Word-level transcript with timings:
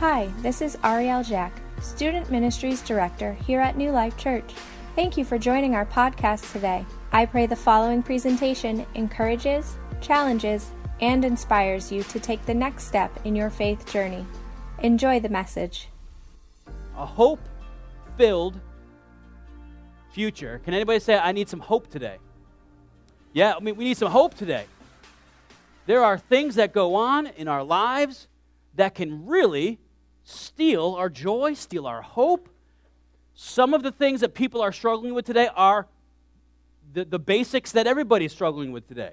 Hi, 0.00 0.30
this 0.42 0.60
is 0.60 0.76
Ariel 0.84 1.22
Jack, 1.22 1.58
Student 1.80 2.30
Ministries 2.30 2.82
Director 2.82 3.32
here 3.46 3.60
at 3.60 3.78
New 3.78 3.92
Life 3.92 4.14
Church. 4.18 4.52
Thank 4.94 5.16
you 5.16 5.24
for 5.24 5.38
joining 5.38 5.74
our 5.74 5.86
podcast 5.86 6.52
today. 6.52 6.84
I 7.12 7.24
pray 7.24 7.46
the 7.46 7.56
following 7.56 8.02
presentation 8.02 8.84
encourages, 8.94 9.78
challenges, 10.02 10.70
and 11.00 11.24
inspires 11.24 11.90
you 11.90 12.02
to 12.02 12.20
take 12.20 12.44
the 12.44 12.52
next 12.52 12.84
step 12.84 13.10
in 13.24 13.34
your 13.34 13.48
faith 13.48 13.90
journey. 13.90 14.26
Enjoy 14.80 15.18
the 15.18 15.30
message. 15.30 15.88
A 16.98 17.06
hope 17.06 17.40
filled 18.18 18.60
future. 20.10 20.60
Can 20.62 20.74
anybody 20.74 21.00
say, 21.00 21.16
I 21.16 21.32
need 21.32 21.48
some 21.48 21.60
hope 21.60 21.88
today? 21.88 22.18
Yeah, 23.32 23.54
I 23.56 23.60
mean, 23.60 23.76
we 23.76 23.84
need 23.84 23.96
some 23.96 24.10
hope 24.10 24.34
today. 24.34 24.66
There 25.86 26.04
are 26.04 26.18
things 26.18 26.56
that 26.56 26.74
go 26.74 26.96
on 26.96 27.28
in 27.28 27.48
our 27.48 27.64
lives 27.64 28.28
that 28.74 28.94
can 28.94 29.24
really 29.24 29.78
steal 30.26 30.96
our 30.98 31.08
joy, 31.08 31.54
steal 31.54 31.86
our 31.86 32.02
hope. 32.02 32.48
Some 33.34 33.72
of 33.72 33.82
the 33.82 33.92
things 33.92 34.20
that 34.20 34.34
people 34.34 34.60
are 34.60 34.72
struggling 34.72 35.14
with 35.14 35.24
today 35.24 35.48
are 35.54 35.86
the, 36.92 37.04
the 37.04 37.18
basics 37.18 37.72
that 37.72 37.86
everybody's 37.86 38.32
struggling 38.32 38.72
with 38.72 38.86
today 38.88 39.12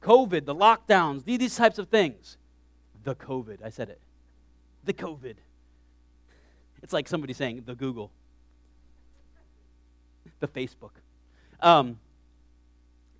the 0.00 0.06
COVID, 0.06 0.46
the 0.46 0.54
lockdowns, 0.54 1.24
these 1.24 1.56
types 1.56 1.78
of 1.78 1.88
things. 1.88 2.38
The 3.04 3.16
COVID, 3.16 3.58
I 3.64 3.70
said 3.70 3.88
it. 3.88 4.00
The 4.84 4.92
COVID. 4.92 5.34
It's 6.82 6.92
like 6.92 7.08
somebody 7.08 7.32
saying 7.32 7.64
the 7.66 7.74
Google, 7.74 8.10
the 10.38 10.48
Facebook. 10.48 10.90
Um, 11.60 11.98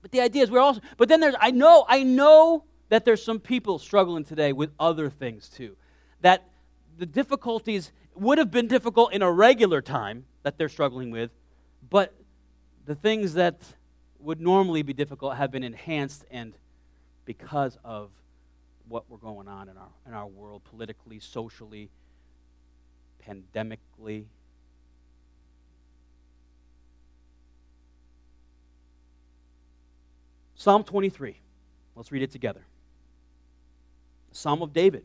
but 0.00 0.12
the 0.12 0.20
idea 0.20 0.42
is 0.44 0.50
we're 0.50 0.60
also, 0.60 0.80
but 0.96 1.08
then 1.08 1.20
there's, 1.20 1.34
I 1.40 1.50
know, 1.50 1.84
I 1.88 2.04
know 2.04 2.64
that 2.88 3.04
there's 3.04 3.22
some 3.22 3.40
people 3.40 3.78
struggling 3.78 4.24
today 4.24 4.52
with 4.52 4.70
other 4.78 5.10
things 5.10 5.48
too. 5.48 5.76
That 6.20 6.44
the 6.98 7.06
difficulties 7.06 7.92
would 8.14 8.38
have 8.38 8.50
been 8.50 8.68
difficult 8.68 9.12
in 9.12 9.22
a 9.22 9.30
regular 9.30 9.80
time 9.80 10.24
that 10.42 10.58
they're 10.58 10.68
struggling 10.68 11.10
with, 11.10 11.30
but 11.88 12.14
the 12.84 12.94
things 12.94 13.34
that 13.34 13.56
would 14.18 14.40
normally 14.40 14.82
be 14.82 14.92
difficult 14.92 15.36
have 15.36 15.50
been 15.50 15.64
enhanced 15.64 16.24
and 16.30 16.54
because 17.24 17.78
of 17.84 18.10
what 18.88 19.08
we're 19.08 19.16
going 19.16 19.48
on 19.48 19.68
in 19.68 19.76
our, 19.76 19.88
in 20.06 20.12
our 20.12 20.26
world 20.26 20.62
politically, 20.64 21.18
socially, 21.18 21.88
pandemically. 23.26 24.24
Psalm 30.54 30.84
23. 30.84 31.36
Let's 31.96 32.12
read 32.12 32.22
it 32.22 32.30
together. 32.30 32.64
Psalm 34.32 34.62
of 34.62 34.72
David. 34.72 35.04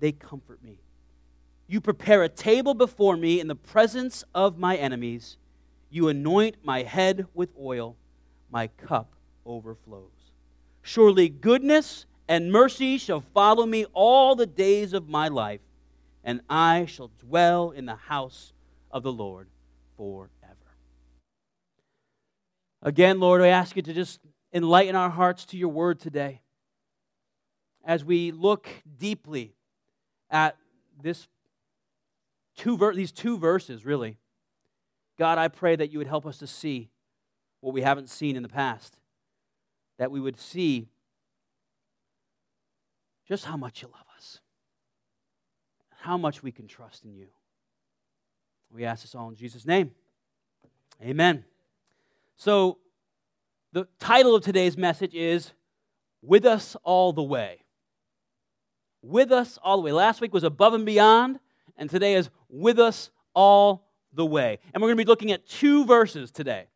they 0.00 0.12
comfort 0.12 0.62
me. 0.62 0.78
You 1.68 1.80
prepare 1.80 2.24
a 2.24 2.28
table 2.28 2.74
before 2.74 3.16
me 3.16 3.38
in 3.38 3.46
the 3.46 3.54
presence 3.54 4.24
of 4.34 4.58
my 4.58 4.76
enemies. 4.76 5.36
You 5.88 6.08
anoint 6.08 6.56
my 6.64 6.82
head 6.82 7.26
with 7.32 7.50
oil, 7.60 7.96
my 8.50 8.66
cup 8.66 9.12
overflows. 9.46 10.32
Surely 10.82 11.28
goodness 11.28 12.06
and 12.26 12.50
mercy 12.50 12.98
shall 12.98 13.20
follow 13.20 13.66
me 13.66 13.84
all 13.92 14.34
the 14.34 14.46
days 14.46 14.92
of 14.92 15.08
my 15.08 15.28
life, 15.28 15.60
and 16.24 16.40
I 16.48 16.86
shall 16.86 17.10
dwell 17.20 17.70
in 17.70 17.86
the 17.86 17.96
house 17.96 18.52
of 18.90 19.02
the 19.02 19.12
Lord 19.12 19.48
forever. 19.96 20.30
Again, 22.82 23.20
Lord, 23.20 23.42
I 23.42 23.48
ask 23.48 23.76
you 23.76 23.82
to 23.82 23.92
just 23.92 24.20
enlighten 24.52 24.96
our 24.96 25.10
hearts 25.10 25.44
to 25.46 25.56
your 25.56 25.68
word 25.68 26.00
today 26.00 26.40
as 27.84 28.04
we 28.04 28.32
look 28.32 28.68
deeply 28.98 29.54
at 30.30 30.56
this 31.02 31.28
two 32.56 32.76
ver- 32.76 32.94
these 32.94 33.12
two 33.12 33.38
verses, 33.38 33.84
really. 33.84 34.18
God, 35.18 35.38
I 35.38 35.48
pray 35.48 35.76
that 35.76 35.90
you 35.90 35.98
would 35.98 36.06
help 36.06 36.26
us 36.26 36.38
to 36.38 36.46
see 36.46 36.90
what 37.60 37.74
we 37.74 37.82
haven't 37.82 38.08
seen 38.08 38.36
in 38.36 38.42
the 38.42 38.48
past, 38.48 38.96
that 39.98 40.10
we 40.10 40.20
would 40.20 40.38
see 40.38 40.88
just 43.28 43.44
how 43.44 43.56
much 43.56 43.82
you 43.82 43.88
love 43.88 44.06
us, 44.16 44.40
how 46.00 46.16
much 46.16 46.42
we 46.42 46.50
can 46.50 46.66
trust 46.66 47.04
in 47.04 47.12
you. 47.14 47.26
We 48.72 48.84
ask 48.84 49.02
this 49.02 49.14
all 49.14 49.28
in 49.28 49.34
Jesus' 49.34 49.66
name. 49.66 49.90
Amen. 51.02 51.44
So, 52.36 52.78
the 53.72 53.86
title 53.98 54.34
of 54.34 54.42
today's 54.42 54.76
message 54.76 55.14
is 55.14 55.52
With 56.22 56.44
Us 56.44 56.76
All 56.82 57.12
the 57.12 57.22
Way. 57.22 57.62
With 59.02 59.32
Us 59.32 59.58
All 59.62 59.76
the 59.76 59.82
Way. 59.82 59.92
Last 59.92 60.20
week 60.20 60.32
was 60.32 60.44
Above 60.44 60.74
and 60.74 60.84
Beyond, 60.84 61.38
and 61.76 61.88
today 61.88 62.14
is 62.14 62.30
With 62.48 62.78
Us 62.78 63.10
All 63.34 63.86
the 64.12 64.26
Way. 64.26 64.58
And 64.72 64.82
we're 64.82 64.88
going 64.88 64.98
to 64.98 65.04
be 65.04 65.08
looking 65.08 65.32
at 65.32 65.46
two 65.48 65.84
verses 65.86 66.30
today. 66.30 66.66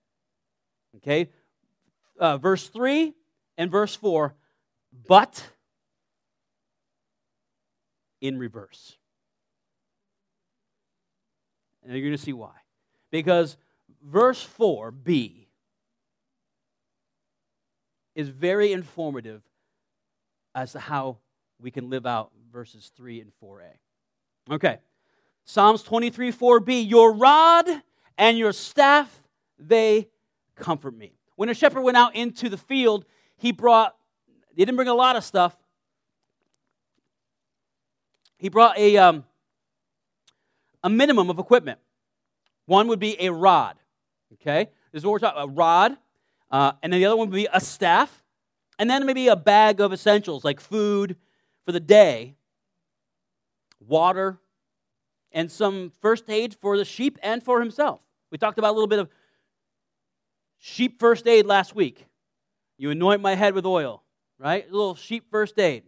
Okay? 0.96 1.30
Uh, 2.18 2.38
verse 2.38 2.68
3 2.68 3.12
and 3.58 3.70
verse 3.70 3.94
4. 3.94 4.34
But 5.06 5.50
in 8.20 8.38
reverse. 8.38 8.96
And 11.82 11.92
you're 11.92 12.00
going 12.00 12.16
to 12.16 12.22
see 12.22 12.32
why. 12.32 12.52
Because 13.10 13.58
verse 14.02 14.46
4b 14.58 15.46
is 18.14 18.28
very 18.28 18.72
informative 18.72 19.42
as 20.54 20.72
to 20.72 20.78
how 20.78 21.18
we 21.64 21.70
can 21.70 21.88
live 21.88 22.04
out 22.04 22.30
verses 22.52 22.92
3 22.94 23.22
and 23.22 23.32
4a. 23.42 24.54
Okay. 24.54 24.78
Psalms 25.47 25.82
23 25.82 26.30
4b 26.30 26.88
Your 26.88 27.14
rod 27.14 27.66
and 28.19 28.38
your 28.38 28.52
staff, 28.52 29.22
they 29.58 30.08
comfort 30.54 30.94
me. 30.94 31.14
When 31.36 31.48
a 31.48 31.54
shepherd 31.54 31.80
went 31.80 31.97
out 31.97 32.14
into 32.14 32.50
the 32.50 32.58
field, 32.58 33.06
he 33.36 33.50
brought, 33.50 33.97
he 34.54 34.64
didn't 34.64 34.76
bring 34.76 34.88
a 34.88 34.94
lot 34.94 35.16
of 35.16 35.24
stuff. 35.24 35.56
He 38.38 38.50
brought 38.50 38.78
a, 38.78 38.98
um, 38.98 39.24
a 40.82 40.91
minimum 40.91 41.30
of 41.30 41.38
equipment. 41.38 41.78
One 42.66 42.88
would 42.88 43.00
be 43.00 43.16
a 43.19 43.32
rod. 43.32 43.76
Okay? 44.34 44.69
This 44.92 45.00
is 45.00 45.06
what 45.06 45.12
we're 45.12 45.19
talking 45.20 45.42
about, 45.42 45.48
a 45.48 45.53
rod 45.53 45.97
uh, 46.50 46.72
and 46.82 46.92
then 46.92 47.00
the 47.00 47.06
other 47.06 47.16
one 47.16 47.30
would 47.30 47.34
be 47.34 47.48
a 47.53 47.60
staff, 47.60 48.22
and 48.78 48.88
then 48.88 49.04
maybe 49.06 49.26
a 49.26 49.34
bag 49.34 49.80
of 49.80 49.92
essentials 49.92 50.44
like 50.44 50.60
food 50.60 51.16
for 51.64 51.72
the 51.72 51.80
day, 51.80 52.36
water, 53.80 54.38
and 55.32 55.50
some 55.50 55.92
first 56.00 56.28
aid 56.28 56.54
for 56.60 56.76
the 56.76 56.84
sheep 56.84 57.19
and 57.22 57.42
for 57.42 57.60
himself. 57.60 58.00
We 58.30 58.38
talked 58.38 58.58
about 58.58 58.70
a 58.70 58.76
little 58.76 58.88
bit 58.88 58.98
of 58.98 59.08
sheep 60.58 60.98
first 60.98 61.26
aid 61.26 61.47
last 61.47 61.74
week. 61.74 62.06
You 62.78 62.91
anoint 62.91 63.20
my 63.20 63.34
head 63.34 63.54
with 63.54 63.66
oil, 63.66 64.03
right? 64.38 64.66
A 64.69 64.72
little 64.72 64.94
sheep 64.94 65.30
first 65.30 65.58
aid. 65.58 65.84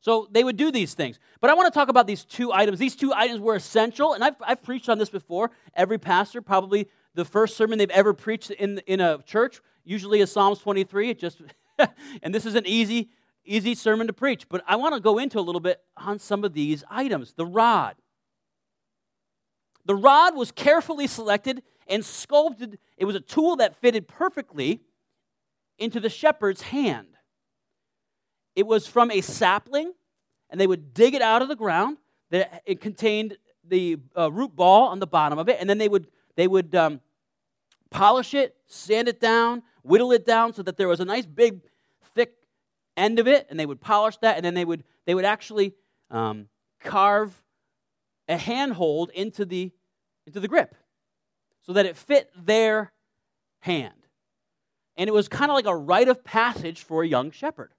So 0.00 0.28
they 0.30 0.44
would 0.44 0.58
do 0.58 0.70
these 0.70 0.92
things. 0.92 1.18
But 1.40 1.50
I 1.50 1.54
want 1.54 1.72
to 1.72 1.78
talk 1.78 1.88
about 1.88 2.06
these 2.06 2.24
two 2.24 2.52
items. 2.52 2.78
These 2.78 2.96
two 2.96 3.12
items 3.14 3.40
were 3.40 3.56
essential, 3.56 4.12
and 4.12 4.22
I've, 4.22 4.36
I've 4.42 4.62
preached 4.62 4.90
on 4.90 4.98
this 4.98 5.08
before. 5.08 5.50
Every 5.74 5.98
pastor 5.98 6.42
probably 6.42 6.88
the 7.14 7.24
first 7.24 7.56
sermon 7.56 7.78
they've 7.78 7.88
ever 7.90 8.12
preached 8.12 8.50
in, 8.50 8.78
in 8.86 9.00
a 9.00 9.22
church 9.22 9.62
usually 9.84 10.20
is 10.20 10.30
Psalms 10.30 10.58
23. 10.58 11.10
It 11.10 11.18
just 11.18 11.40
and 12.22 12.34
this 12.34 12.46
is 12.46 12.54
an 12.54 12.66
easy 12.66 13.10
easy 13.44 13.74
sermon 13.74 14.06
to 14.06 14.12
preach, 14.12 14.48
but 14.48 14.62
I 14.66 14.76
want 14.76 14.94
to 14.94 15.00
go 15.00 15.18
into 15.18 15.38
a 15.38 15.42
little 15.42 15.60
bit 15.60 15.80
on 15.96 16.18
some 16.18 16.44
of 16.44 16.52
these 16.52 16.84
items. 16.90 17.34
The 17.34 17.46
rod. 17.46 17.96
The 19.84 19.94
rod 19.94 20.34
was 20.34 20.50
carefully 20.50 21.06
selected 21.06 21.62
and 21.86 22.04
sculpted. 22.04 22.78
It 22.96 23.04
was 23.04 23.14
a 23.14 23.20
tool 23.20 23.56
that 23.56 23.76
fitted 23.76 24.08
perfectly 24.08 24.80
into 25.78 26.00
the 26.00 26.08
shepherd's 26.08 26.62
hand. 26.62 27.08
It 28.56 28.66
was 28.66 28.86
from 28.86 29.10
a 29.10 29.20
sapling, 29.20 29.92
and 30.48 30.60
they 30.60 30.66
would 30.66 30.94
dig 30.94 31.14
it 31.14 31.22
out 31.22 31.42
of 31.42 31.48
the 31.48 31.56
ground. 31.56 31.98
It 32.30 32.80
contained 32.80 33.36
the 33.66 33.98
uh, 34.16 34.30
root 34.32 34.54
ball 34.54 34.88
on 34.88 35.00
the 35.00 35.06
bottom 35.06 35.38
of 35.38 35.48
it, 35.48 35.58
and 35.60 35.68
then 35.68 35.78
they 35.78 35.88
would 35.88 36.08
they 36.36 36.48
would 36.48 36.74
um, 36.74 37.00
polish 37.90 38.34
it, 38.34 38.56
sand 38.66 39.08
it 39.08 39.20
down, 39.20 39.62
whittle 39.82 40.12
it 40.12 40.26
down 40.26 40.52
so 40.52 40.62
that 40.62 40.76
there 40.76 40.88
was 40.88 41.00
a 41.00 41.04
nice 41.04 41.26
big 41.26 41.60
end 42.96 43.18
of 43.18 43.26
it, 43.26 43.46
and 43.50 43.58
they 43.58 43.66
would 43.66 43.80
polish 43.80 44.16
that, 44.18 44.36
and 44.36 44.44
then 44.44 44.54
they 44.54 44.64
would 44.64 44.84
they 45.06 45.14
would 45.14 45.24
actually 45.24 45.74
um, 46.10 46.48
carve 46.80 47.42
a 48.28 48.36
handhold 48.36 49.10
into 49.10 49.44
the, 49.44 49.70
into 50.26 50.40
the 50.40 50.48
grip 50.48 50.74
so 51.62 51.72
that 51.72 51.86
it 51.86 51.96
fit 51.96 52.30
their 52.36 52.92
hand. 53.60 53.94
And 54.96 55.08
it 55.08 55.12
was 55.12 55.28
kind 55.28 55.50
of 55.50 55.54
like 55.54 55.66
a 55.66 55.76
rite 55.76 56.08
of 56.08 56.24
passage 56.24 56.82
for 56.82 57.02
a 57.02 57.08
young 57.08 57.30
shepherd. 57.30 57.72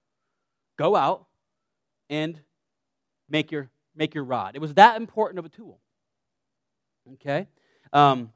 Go 0.76 0.94
out 0.94 1.26
and 2.10 2.38
make 3.28 3.50
your, 3.50 3.70
make 3.94 4.14
your 4.14 4.24
rod. 4.24 4.54
It 4.54 4.60
was 4.60 4.74
that 4.74 4.96
important 4.96 5.38
of 5.38 5.44
a 5.44 5.48
tool. 5.48 5.80
Okay? 7.14 7.48
Um, 7.92 8.32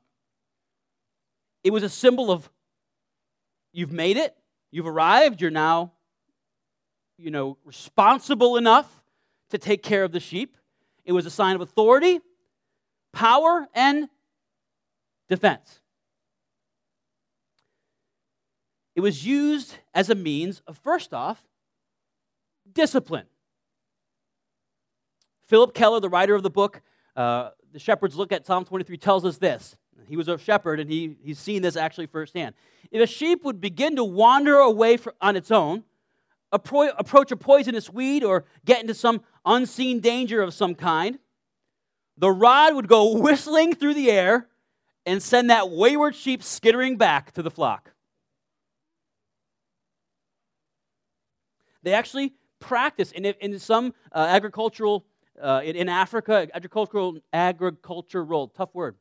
it 1.63 1.73
was 1.73 1.83
a 1.83 1.89
symbol 1.89 2.31
of 2.31 2.49
you've 3.73 3.93
made 3.93 4.17
it, 4.17 4.35
you've 4.71 4.87
arrived, 4.87 5.41
you're 5.41 5.51
now, 5.51 5.93
you 7.21 7.31
know, 7.31 7.59
responsible 7.65 8.57
enough 8.57 9.03
to 9.51 9.59
take 9.59 9.83
care 9.83 10.05
of 10.05 10.13
the 10.13 10.21
sheep. 10.21 10.57
It 11.05 11.13
was 11.13 11.27
a 11.27 11.31
sign 11.31 11.55
of 11.55 11.61
authority, 11.61 12.21
power, 13.13 13.69
and 13.75 14.09
defense. 15.29 15.81
It 18.95 19.01
was 19.01 19.27
used 19.27 19.75
as 19.95 20.11
a 20.11 20.15
means 20.15 20.63
of, 20.67 20.79
first 20.79 21.13
off, 21.13 21.43
discipline. 22.73 23.27
Phillip 25.47 25.75
Keller, 25.75 26.01
the 26.01 26.09
writer 26.09 26.35
of 26.35 26.43
the 26.43 26.51
book, 26.51 26.81
uh, 27.17 27.51
The 27.73 27.79
Shepherd's 27.79 28.17
Look 28.17 28.33
at 28.33 28.47
Psalm 28.47 28.65
23, 28.65 28.97
tells 28.97 29.25
us 29.25 29.39
this. 29.39 29.77
He 30.07 30.17
was 30.17 30.29
a 30.29 30.39
shepherd, 30.39 30.81
and 30.81 30.91
he, 30.91 31.17
he's 31.23 31.39
seen 31.39 31.63
this 31.63 31.77
actually 31.77 32.07
firsthand. 32.07 32.55
If 32.91 33.03
a 33.03 33.07
sheep 33.07 33.45
would 33.45 33.61
begin 33.61 33.97
to 33.97 34.05
wander 34.05 34.57
away 34.57 34.97
for, 34.97 35.15
on 35.21 35.37
its 35.37 35.51
own, 35.51 35.85
approach 36.53 37.31
a 37.31 37.37
poisonous 37.37 37.91
weed, 37.91 38.25
or 38.25 38.45
get 38.65 38.81
into 38.81 38.95
some 38.95 39.23
unseen 39.45 40.01
danger 40.01 40.43
of 40.43 40.53
some 40.53 40.75
kind, 40.75 41.19
the 42.17 42.31
rod 42.31 42.75
would 42.75 42.89
go 42.89 43.17
whistling 43.17 43.75
through 43.75 43.95
the 43.95 44.11
air 44.11 44.49
and 45.07 45.23
send 45.23 45.51
that 45.51 45.71
wayward 45.71 46.15
sheep 46.15 46.43
skittering 46.43 46.97
back 46.97 47.33
to 47.33 47.43
the 47.43 47.51
flock. 47.51 47.93
They 51.83 51.95
actually 51.95 52.35
practice 52.59 53.11
in, 53.13 53.25
in 53.25 53.59
some 53.59 53.95
uh, 54.13 54.19
agricultural, 54.19 55.07
uh, 55.41 55.63
in, 55.65 55.77
in, 55.77 55.89
Africa, 55.89 56.47
agricultural, 56.53 57.19
agricultural, 57.33 58.49
tough 58.49 58.75
word, 58.75 58.97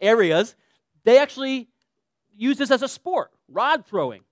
areas, 0.00 0.54
they 1.04 1.18
actually 1.18 1.68
use 2.36 2.58
this 2.58 2.70
as 2.70 2.82
a 2.82 2.88
sport, 2.88 3.30
rod 3.48 3.86
throwing. 3.86 4.22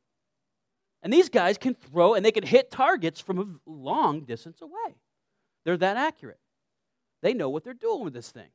And 1.02 1.12
these 1.12 1.28
guys 1.28 1.58
can 1.58 1.74
throw 1.74 2.14
and 2.14 2.24
they 2.24 2.32
can 2.32 2.44
hit 2.44 2.70
targets 2.70 3.20
from 3.20 3.38
a 3.38 3.70
long 3.70 4.22
distance 4.22 4.60
away. 4.60 4.96
They're 5.64 5.76
that 5.76 5.96
accurate. 5.96 6.40
They 7.22 7.34
know 7.34 7.50
what 7.50 7.64
they're 7.64 7.74
doing 7.74 8.04
with 8.04 8.14
this 8.14 8.30
thing. 8.30 8.48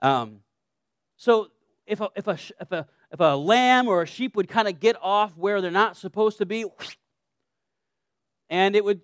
Um, 0.00 0.40
so 1.16 1.48
if 1.86 2.00
a, 2.00 2.08
if, 2.16 2.26
a, 2.26 2.38
if, 2.60 2.72
a, 2.72 2.86
if 3.10 3.20
a 3.20 3.36
lamb 3.36 3.88
or 3.88 4.02
a 4.02 4.06
sheep 4.06 4.36
would 4.36 4.48
kind 4.48 4.68
of 4.68 4.80
get 4.80 4.96
off 5.02 5.36
where 5.36 5.60
they're 5.60 5.70
not 5.70 5.96
supposed 5.96 6.38
to 6.38 6.46
be, 6.46 6.64
and 8.48 8.76
it 8.76 8.84
would 8.84 9.00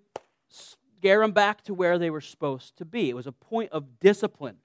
scare 0.48 1.20
them 1.20 1.32
back 1.32 1.62
to 1.62 1.74
where 1.74 1.98
they 1.98 2.10
were 2.10 2.20
supposed 2.20 2.76
to 2.78 2.84
be. 2.84 3.08
It 3.08 3.16
was 3.16 3.26
a 3.26 3.32
point 3.32 3.70
of 3.72 4.00
discipline. 4.00 4.56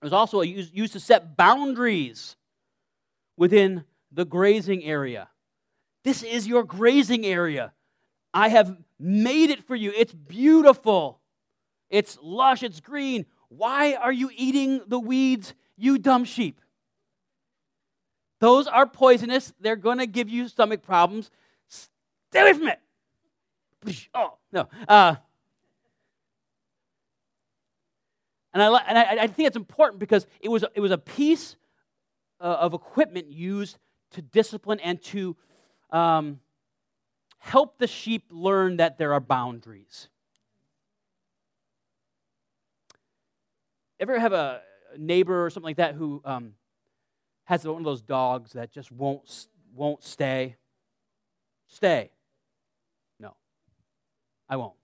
It 0.00 0.04
was 0.04 0.12
also 0.12 0.40
used, 0.42 0.74
used 0.74 0.92
to 0.94 1.00
set 1.00 1.36
boundaries 1.36 2.36
within 3.36 3.84
the 4.10 4.24
grazing 4.24 4.84
area. 4.84 5.28
This 6.04 6.22
is 6.22 6.46
your 6.46 6.64
grazing 6.64 7.24
area. 7.24 7.72
I 8.34 8.48
have 8.48 8.76
made 8.98 9.50
it 9.50 9.64
for 9.64 9.76
you. 9.76 9.92
It's 9.96 10.12
beautiful. 10.12 11.20
It's 11.90 12.18
lush. 12.22 12.62
It's 12.62 12.80
green. 12.80 13.26
Why 13.48 13.94
are 13.94 14.12
you 14.12 14.30
eating 14.34 14.80
the 14.86 14.98
weeds, 14.98 15.54
you 15.76 15.98
dumb 15.98 16.24
sheep? 16.24 16.60
Those 18.40 18.66
are 18.66 18.86
poisonous. 18.86 19.52
They're 19.60 19.76
going 19.76 19.98
to 19.98 20.06
give 20.06 20.28
you 20.28 20.48
stomach 20.48 20.82
problems. 20.82 21.30
Stay 21.68 22.40
away 22.40 22.52
from 22.54 22.68
it. 22.68 22.80
Oh, 24.14 24.38
no. 24.52 24.68
Uh, 24.88 25.16
and 28.54 28.62
I, 28.62 28.82
and 28.86 28.98
I, 28.98 29.24
I, 29.24 29.26
think 29.26 29.46
it's 29.46 29.56
important 29.56 29.98
because 29.98 30.26
it 30.40 30.48
was, 30.48 30.64
it 30.74 30.80
was 30.80 30.90
a 30.90 30.98
piece 30.98 31.56
uh, 32.40 32.44
of 32.44 32.74
equipment 32.74 33.32
used 33.32 33.78
to 34.12 34.22
discipline 34.22 34.80
and 34.80 35.02
to 35.04 35.36
um, 35.92 36.40
help 37.38 37.78
the 37.78 37.86
sheep 37.86 38.24
learn 38.30 38.78
that 38.78 38.98
there 38.98 39.12
are 39.12 39.20
boundaries. 39.20 40.08
Ever 44.00 44.18
have 44.18 44.32
a 44.32 44.62
neighbor 44.98 45.44
or 45.44 45.50
something 45.50 45.68
like 45.68 45.76
that 45.76 45.94
who 45.94 46.20
um, 46.24 46.54
has 47.44 47.64
one 47.64 47.76
of 47.76 47.84
those 47.84 48.02
dogs 48.02 48.52
that 48.52 48.72
just 48.72 48.90
won't, 48.90 49.46
won't 49.74 50.02
stay? 50.02 50.56
Stay. 51.68 52.10
No, 53.20 53.34
I 54.48 54.56
won't. 54.56 54.74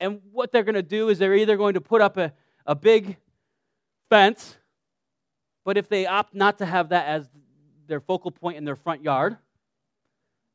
And 0.00 0.20
what 0.32 0.50
they're 0.50 0.64
going 0.64 0.74
to 0.74 0.82
do 0.82 1.10
is 1.10 1.18
they're 1.18 1.34
either 1.34 1.56
going 1.56 1.74
to 1.74 1.80
put 1.80 2.00
up 2.00 2.16
a, 2.16 2.32
a 2.66 2.74
big 2.74 3.18
fence, 4.10 4.56
but 5.64 5.76
if 5.76 5.88
they 5.88 6.06
opt 6.06 6.34
not 6.34 6.58
to 6.58 6.66
have 6.66 6.88
that 6.88 7.06
as 7.06 7.28
their 7.86 8.00
focal 8.00 8.30
point 8.32 8.56
in 8.56 8.64
their 8.64 8.74
front 8.74 9.04
yard, 9.04 9.36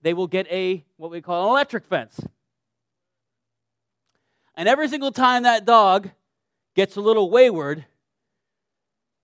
they 0.01 0.13
will 0.13 0.27
get 0.27 0.47
a 0.51 0.85
what 0.97 1.11
we 1.11 1.21
call 1.21 1.45
an 1.45 1.49
electric 1.51 1.85
fence. 1.85 2.19
And 4.55 4.67
every 4.67 4.87
single 4.87 5.11
time 5.11 5.43
that 5.43 5.65
dog 5.65 6.09
gets 6.75 6.95
a 6.95 7.01
little 7.01 7.29
wayward, 7.29 7.85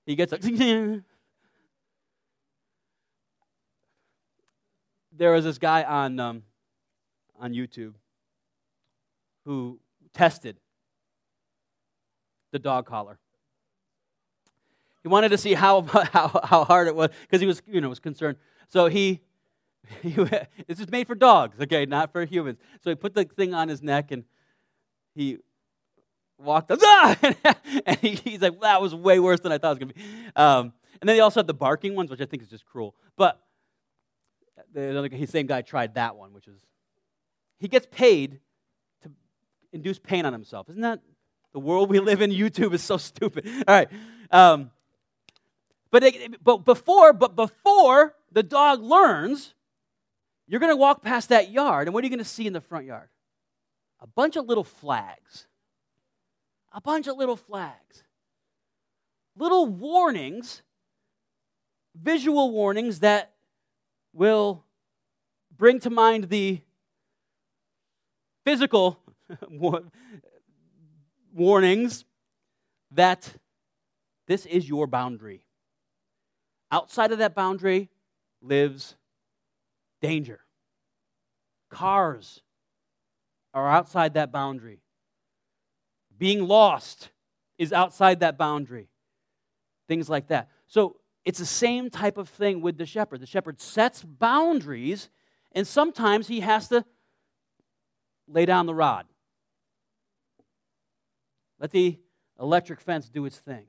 he 0.06 0.16
gets 0.16 0.34
a. 0.34 0.38
there 5.12 5.32
was 5.32 5.44
this 5.44 5.58
guy 5.58 5.84
on 5.84 6.20
um, 6.20 6.44
on 7.40 7.54
YouTube 7.54 7.94
who 9.46 9.80
tested 10.14 10.58
the 12.52 12.60
dog 12.60 12.86
collar. 12.86 13.18
He 15.02 15.10
wanted 15.10 15.30
to 15.30 15.38
see 15.38 15.54
how, 15.54 15.82
how, 16.14 16.40
how 16.44 16.64
hard 16.64 16.88
it 16.88 16.96
was 16.96 17.10
because 17.22 17.42
he 17.42 17.48
was, 17.48 17.62
you 17.68 17.82
know, 17.82 17.90
was 17.90 18.00
concerned. 18.00 18.38
So 18.70 18.88
he, 18.88 19.20
he, 19.20 19.20
this 20.04 20.80
is 20.80 20.90
made 20.90 21.08
for 21.08 21.16
dogs, 21.16 21.60
okay, 21.62 21.86
not 21.86 22.12
for 22.12 22.26
humans. 22.26 22.58
So 22.82 22.90
he 22.90 22.96
put 22.96 23.14
the 23.14 23.26
thing 23.26 23.54
on 23.54 23.68
his 23.68 23.82
neck 23.82 24.12
and 24.12 24.24
he 25.16 25.38
walked 26.38 26.72
up, 26.72 26.80
ah! 26.82 27.18
and 27.86 27.98
he, 28.00 28.16
he's 28.16 28.42
like, 28.42 28.60
that 28.62 28.82
was 28.82 28.96
way 28.96 29.20
worse 29.20 29.40
than 29.40 29.52
I 29.52 29.58
thought 29.58 29.78
it 29.78 29.80
was 29.80 29.80
going 29.80 29.90
to 29.90 29.96
be. 29.96 30.02
Um, 30.36 30.74
and 31.02 31.10
then 31.10 31.18
they 31.18 31.22
also 31.22 31.40
had 31.40 31.48
the 31.48 31.54
barking 31.54 31.96
ones, 31.96 32.10
which 32.10 32.22
I 32.22 32.26
think 32.26 32.44
is 32.44 32.50
just 32.50 32.66
cruel. 32.66 32.96
But 33.18 33.40
the 34.74 34.98
other, 34.98 35.10
same 35.28 35.48
guy 35.48 35.62
tried 35.62 35.96
that 35.96 36.16
one, 36.16 36.34
which 36.34 36.48
is, 36.48 36.62
he 37.60 37.68
gets 37.68 37.88
paid 37.92 38.40
to 39.04 39.12
induce 39.72 40.00
pain 40.00 40.26
on 40.26 40.34
himself. 40.34 40.70
Isn't 40.70 40.82
that 40.82 41.00
the 41.54 41.60
world 41.60 41.90
we 41.90 42.00
live 42.00 42.22
in, 42.22 42.32
YouTube 42.32 42.74
is 42.74 42.84
so 42.84 42.98
stupid. 42.98 43.48
All 43.68 43.76
right. 43.76 43.88
Um, 44.32 44.72
but, 45.92 46.04
it, 46.04 46.44
but 46.44 46.66
before, 46.66 47.14
but 47.14 47.36
before 47.36 48.16
the 48.32 48.44
dog 48.44 48.82
learns, 48.82 49.54
you're 50.48 50.60
going 50.60 50.72
to 50.72 50.78
walk 50.78 51.02
past 51.02 51.30
that 51.30 51.52
yard, 51.52 51.88
and 51.88 51.94
what 51.94 52.04
are 52.04 52.08
you 52.08 52.10
going 52.10 52.20
to 52.20 52.26
see 52.26 52.48
in 52.48 52.54
the 52.54 52.62
front 52.62 52.86
yard? 52.86 53.10
A 54.02 54.08
bunch 54.08 54.36
of 54.36 54.46
little 54.46 54.64
flags. 54.64 55.48
A 56.72 56.82
bunch 56.82 57.08
of 57.08 57.18
little 57.18 57.38
flags. 57.38 58.04
Little 59.36 59.66
warnings, 59.66 60.62
visual 61.96 62.52
warnings 62.52 63.00
that 63.00 63.32
will 64.12 64.64
bring 65.56 65.80
to 65.80 65.90
mind 65.90 66.26
the 66.26 66.62
physical 68.44 69.00
warnings 71.34 72.06
that 72.92 73.34
this 74.28 74.46
is 74.46 74.68
your 74.68 74.88
boundary. 74.88 75.46
Outside 76.72 77.12
of 77.12 77.20
that 77.20 77.36
boundary 77.36 77.90
lives 78.42 78.96
danger. 80.04 80.42
Cars 81.70 82.42
are 83.54 83.68
outside 83.68 84.14
that 84.14 84.32
boundary. 84.32 84.82
Being 86.16 86.46
lost 86.48 87.10
is 87.58 87.74
outside 87.74 88.20
that 88.20 88.38
boundary. 88.38 88.90
Things 89.88 90.10
like 90.10 90.28
that. 90.28 90.50
So 90.68 90.98
it's 91.26 91.40
the 91.40 91.46
same 91.46 91.90
type 91.90 92.18
of 92.18 92.28
thing 92.30 92.62
with 92.62 92.78
the 92.78 92.86
shepherd. 92.86 93.22
The 93.22 93.26
shepherd 93.26 93.60
sets 93.62 94.04
boundaries, 94.04 95.10
and 95.54 95.66
sometimes 95.66 96.28
he 96.28 96.42
has 96.42 96.68
to 96.68 96.86
lay 98.28 98.46
down 98.46 98.66
the 98.66 98.76
rod. 98.76 99.06
Let 101.60 101.72
the 101.72 101.98
electric 102.40 102.82
fence 102.82 103.08
do 103.08 103.26
its 103.26 103.38
thing. 103.38 103.68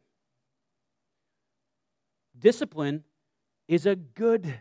Discipline 2.37 3.05
is 3.69 3.87
a 3.87 3.95
good 3.95 4.53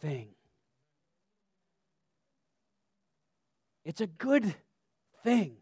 thing. 0.00 0.34
It's 3.84 4.00
a 4.00 4.06
good 4.06 4.54
thing. 5.22 5.56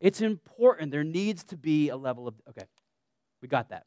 It's 0.00 0.20
important. 0.20 0.90
There 0.90 1.04
needs 1.04 1.44
to 1.44 1.56
be 1.56 1.88
a 1.88 1.96
level 1.96 2.28
of, 2.28 2.34
okay, 2.48 2.66
we 3.40 3.48
got 3.48 3.70
that. 3.70 3.86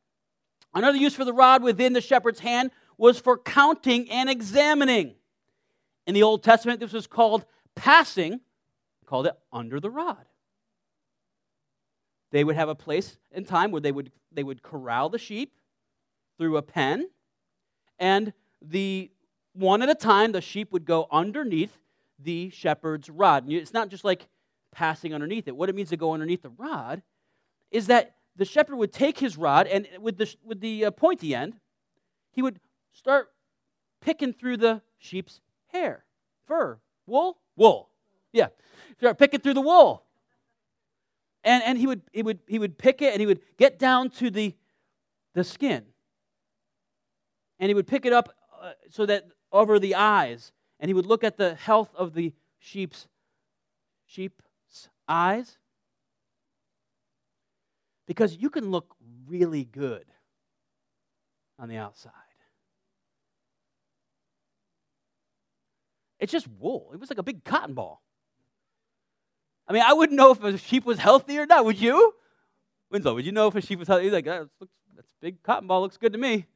Another 0.74 0.98
use 0.98 1.16
for 1.16 1.26
the 1.26 1.34
rod 1.34 1.64
within 1.64 1.94
the 1.94 2.02
shepherd's 2.02 2.40
hand 2.40 2.72
was 2.98 3.20
for 3.20 3.38
counting 3.38 4.10
and 4.12 4.30
examining. 4.30 5.16
In 6.06 6.14
the 6.14 6.24
Old 6.24 6.44
Testament, 6.44 6.80
this 6.80 6.94
was 6.94 7.08
called 7.08 7.46
passing, 7.76 8.42
called 9.06 9.28
it 9.28 9.34
under 9.52 9.80
the 9.80 9.90
rod. 9.90 10.26
They 12.32 12.44
would 12.44 12.56
have 12.56 12.70
a 12.70 12.76
place 12.76 13.18
in 13.32 13.46
time 13.46 13.72
where 13.72 13.82
they 13.82 13.92
would, 13.92 14.12
they 14.32 14.44
would 14.44 14.62
corral 14.62 15.10
the 15.10 15.18
sheep 15.18 15.56
through 16.38 16.58
a 16.58 16.62
pen, 16.62 17.10
and 17.98 18.34
the 18.62 19.10
one 19.54 19.82
at 19.82 19.90
a 19.90 19.96
time, 19.96 20.32
the 20.32 20.42
sheep 20.42 20.72
would 20.72 20.86
go 20.86 21.08
underneath 21.12 21.78
the 22.22 22.50
shepherd's 22.50 23.10
rod. 23.10 23.44
And 23.44 23.54
It's 23.54 23.74
not 23.74 23.90
just 23.90 24.04
like 24.04 24.28
passing 24.72 25.14
underneath 25.14 25.48
it. 25.48 25.56
What 25.56 25.70
it 25.70 25.76
means 25.76 25.90
to 25.90 25.98
go 25.98 26.14
underneath 26.14 26.42
the 26.42 26.50
rod 26.50 27.02
is 27.72 27.88
that 27.88 28.16
the 28.36 28.46
shepherd 28.46 28.76
would 28.76 28.94
take 28.94 29.20
his 29.20 29.38
rod 29.38 29.68
and 29.68 29.88
with 30.00 30.18
the, 30.18 30.34
with 30.44 30.62
the 30.62 30.86
uh, 30.86 30.92
pointy 30.92 31.36
end, 31.36 31.56
he 32.32 32.42
would 32.42 32.60
start 32.94 33.30
picking 34.02 34.34
through 34.34 34.58
the 34.58 34.82
sheep's 34.98 35.42
hair, 35.68 36.06
fur, 36.46 36.80
wool, 37.06 37.38
wool. 37.56 37.90
Yeah, 38.32 38.48
start 38.98 39.18
picking 39.18 39.40
through 39.40 39.56
the 39.56 39.62
wool. 39.62 40.04
And, 41.44 41.64
and 41.64 41.78
he, 41.78 41.88
would, 41.88 42.02
he, 42.12 42.22
would, 42.22 42.40
he 42.48 42.60
would 42.60 42.78
pick 42.78 43.02
it 43.02 43.14
and 43.14 43.20
he 43.20 43.26
would 43.26 43.42
get 43.58 43.80
down 43.80 44.10
to 44.12 44.30
the, 44.30 44.56
the 45.34 45.44
skin. 45.44 45.86
And 47.60 47.70
he 47.70 47.74
would 47.74 47.88
pick 47.88 48.06
it 48.06 48.14
up 48.14 48.34
uh, 48.62 48.72
so 48.90 49.06
that 49.06 49.26
over 49.52 49.80
the 49.80 49.96
eyes, 49.96 50.52
and 50.80 50.90
he 50.90 50.94
would 50.94 51.06
look 51.06 51.24
at 51.24 51.38
the 51.38 51.56
health 51.56 51.90
of 51.96 52.14
the 52.14 52.34
sheep's 52.60 53.08
sheep's 54.06 54.90
eyes 55.08 55.58
because 58.08 58.38
you 58.38 58.50
can 58.50 58.72
look 58.72 58.96
really 59.28 59.64
good 59.64 60.06
on 61.60 61.70
the 61.70 61.78
outside. 61.78 62.14
It's 66.20 66.32
just 66.32 66.48
wool. 66.48 66.90
It 66.94 67.00
was 67.00 67.10
like 67.10 67.20
a 67.20 67.24
big 67.24 67.44
cotton 67.44 67.76
ball. 67.76 68.02
I 69.68 69.74
mean, 69.74 69.84
I 69.86 69.94
wouldn't 69.94 70.18
know 70.18 70.32
if 70.32 70.44
a 70.44 70.58
sheep 70.58 70.86
was 70.86 70.98
healthy 71.00 71.38
or 71.38 71.46
not. 71.46 71.64
Would 71.64 71.80
you? 71.80 72.14
Winslow, 72.90 73.14
would 73.14 73.26
you 73.26 73.32
know 73.32 73.48
if 73.48 73.56
a 73.56 73.62
sheep 73.62 73.80
was 73.80 73.88
healthy? 73.88 74.06
He's 74.06 74.14
like, 74.14 74.26
that 74.26 74.48
that's 74.96 75.08
big 75.22 75.44
cotton 75.44 75.68
ball. 75.68 75.82
Looks 75.82 75.98
good 75.98 76.14
to 76.14 76.20
me. 76.20 76.48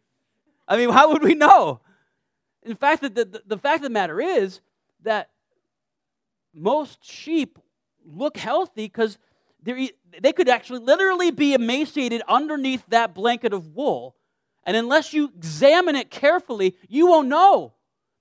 I 0.67 0.77
mean, 0.77 0.89
how 0.89 1.11
would 1.11 1.21
we 1.21 1.35
know? 1.35 1.81
In 2.65 2.75
fact, 2.75 3.01
the, 3.01 3.09
the, 3.09 3.43
the 3.45 3.57
fact 3.57 3.77
of 3.77 3.83
the 3.83 3.89
matter 3.89 4.21
is 4.21 4.61
that 5.03 5.29
most 6.53 7.03
sheep 7.03 7.59
look 8.05 8.37
healthy 8.37 8.85
because 8.85 9.17
they 9.63 10.33
could 10.33 10.49
actually 10.49 10.79
literally 10.79 11.31
be 11.31 11.53
emaciated 11.53 12.21
underneath 12.27 12.83
that 12.89 13.13
blanket 13.13 13.53
of 13.53 13.75
wool. 13.75 14.15
And 14.65 14.77
unless 14.77 15.13
you 15.13 15.31
examine 15.35 15.95
it 15.95 16.09
carefully, 16.09 16.75
you 16.87 17.07
won't 17.07 17.27
know 17.27 17.73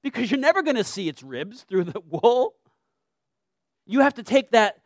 because 0.03 0.31
you're 0.31 0.41
never 0.41 0.63
going 0.63 0.77
to 0.77 0.85
see 0.85 1.09
its 1.09 1.23
ribs 1.23 1.63
through 1.63 1.85
the 1.85 2.01
wool. 2.01 2.55
You 3.87 4.01
have 4.01 4.15
to 4.15 4.23
take 4.23 4.53
that, 4.53 4.79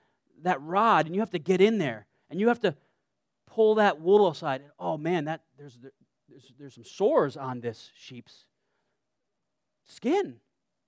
that 0.43 0.61
rod 0.63 1.07
and 1.07 1.15
you 1.15 1.21
have 1.21 1.31
to 1.31 1.39
get 1.39 1.61
in 1.61 1.79
there 1.79 2.07
and 2.31 2.41
you 2.41 2.49
have 2.49 2.61
to 2.61 2.75
pull 3.47 3.77
that 3.77 4.01
wool 4.01 4.29
aside. 4.29 4.63
And 4.63 4.71
oh 4.79 4.99
man, 4.99 5.27
that, 5.27 5.43
there's, 5.59 5.79
there's, 6.29 6.53
there's 6.59 6.75
some 6.75 6.85
sores 6.85 7.37
on 7.37 7.61
this 7.61 7.91
sheep's 7.95 8.45
skin. 9.87 10.37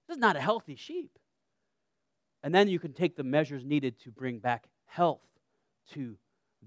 This 0.07 0.17
is 0.17 0.21
not 0.21 0.37
a 0.37 0.41
healthy 0.41 0.77
sheep. 0.77 1.19
And 2.43 2.55
then 2.55 2.69
you 2.69 2.79
can 2.79 2.93
take 2.93 3.17
the 3.17 3.25
measures 3.25 3.65
needed 3.65 3.99
to 4.01 4.11
bring 4.11 4.39
back 4.39 4.69
health 4.87 5.21
to 5.93 6.17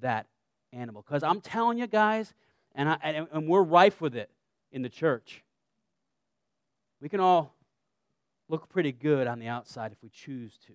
that 0.01 0.27
animal. 0.73 1.03
Because 1.05 1.23
I'm 1.23 1.41
telling 1.41 1.77
you 1.77 1.87
guys, 1.87 2.33
and, 2.75 2.89
I, 2.89 2.97
and, 3.03 3.27
and 3.31 3.47
we're 3.47 3.63
rife 3.63 4.01
with 4.01 4.15
it 4.15 4.29
in 4.71 4.81
the 4.81 4.89
church, 4.89 5.43
we 7.01 7.09
can 7.09 7.19
all 7.19 7.55
look 8.47 8.69
pretty 8.69 8.91
good 8.91 9.27
on 9.27 9.39
the 9.39 9.47
outside 9.47 9.91
if 9.91 9.97
we 10.03 10.09
choose 10.09 10.57
to. 10.67 10.73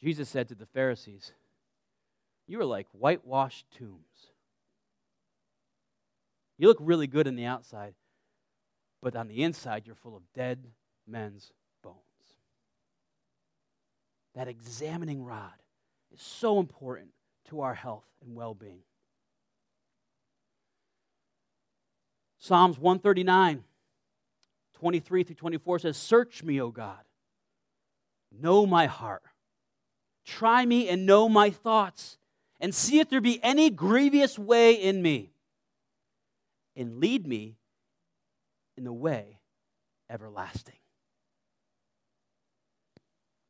Jesus 0.00 0.28
said 0.28 0.48
to 0.48 0.54
the 0.54 0.66
Pharisees, 0.66 1.32
You 2.46 2.60
are 2.60 2.64
like 2.64 2.86
whitewashed 2.92 3.66
tombs. 3.76 4.30
You 6.56 6.68
look 6.68 6.78
really 6.80 7.06
good 7.06 7.26
on 7.26 7.36
the 7.36 7.44
outside, 7.44 7.94
but 9.02 9.16
on 9.16 9.28
the 9.28 9.42
inside, 9.42 9.84
you're 9.86 9.94
full 9.94 10.16
of 10.16 10.22
dead 10.34 10.66
men's 11.06 11.52
bones. 11.82 11.96
That 14.34 14.48
examining 14.48 15.24
rod 15.24 15.54
is 16.12 16.20
so 16.20 16.60
important 16.60 17.08
to 17.48 17.62
our 17.62 17.74
health 17.74 18.04
and 18.22 18.34
well 18.34 18.54
being. 18.54 18.82
Psalms 22.38 22.78
139, 22.78 23.64
23 24.78 25.24
through 25.24 25.34
24 25.34 25.78
says, 25.80 25.96
Search 25.96 26.42
me, 26.42 26.60
O 26.60 26.70
God. 26.70 27.00
Know 28.32 28.64
my 28.64 28.86
heart. 28.86 29.22
Try 30.24 30.64
me 30.64 30.88
and 30.88 31.04
know 31.04 31.28
my 31.28 31.50
thoughts, 31.50 32.16
and 32.60 32.74
see 32.74 32.98
if 32.98 33.10
there 33.10 33.20
be 33.20 33.42
any 33.42 33.68
grievous 33.68 34.38
way 34.38 34.72
in 34.72 35.02
me, 35.02 35.32
and 36.76 36.98
lead 36.98 37.26
me 37.26 37.56
in 38.80 38.84
the 38.84 38.92
way 38.92 39.38
everlasting. 40.08 40.78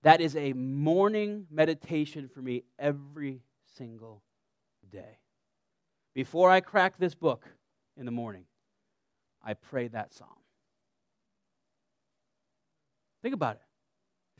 That 0.03 0.21
is 0.21 0.35
a 0.35 0.55
morning 0.55 1.47
meditation 1.53 2.29
for 2.29 2.43
me 2.43 2.65
every 2.81 3.45
single 3.77 4.25
day. 4.91 5.21
Before 6.15 6.51
I 6.51 6.59
crack 6.61 6.99
this 6.99 7.15
book 7.15 7.47
in 7.97 8.07
the 8.07 8.11
morning, 8.11 8.45
I 9.41 9.55
pray 9.55 9.87
that 9.89 10.13
psalm. 10.13 10.29
Think 13.23 13.35
about 13.35 13.55
it. 13.55 13.63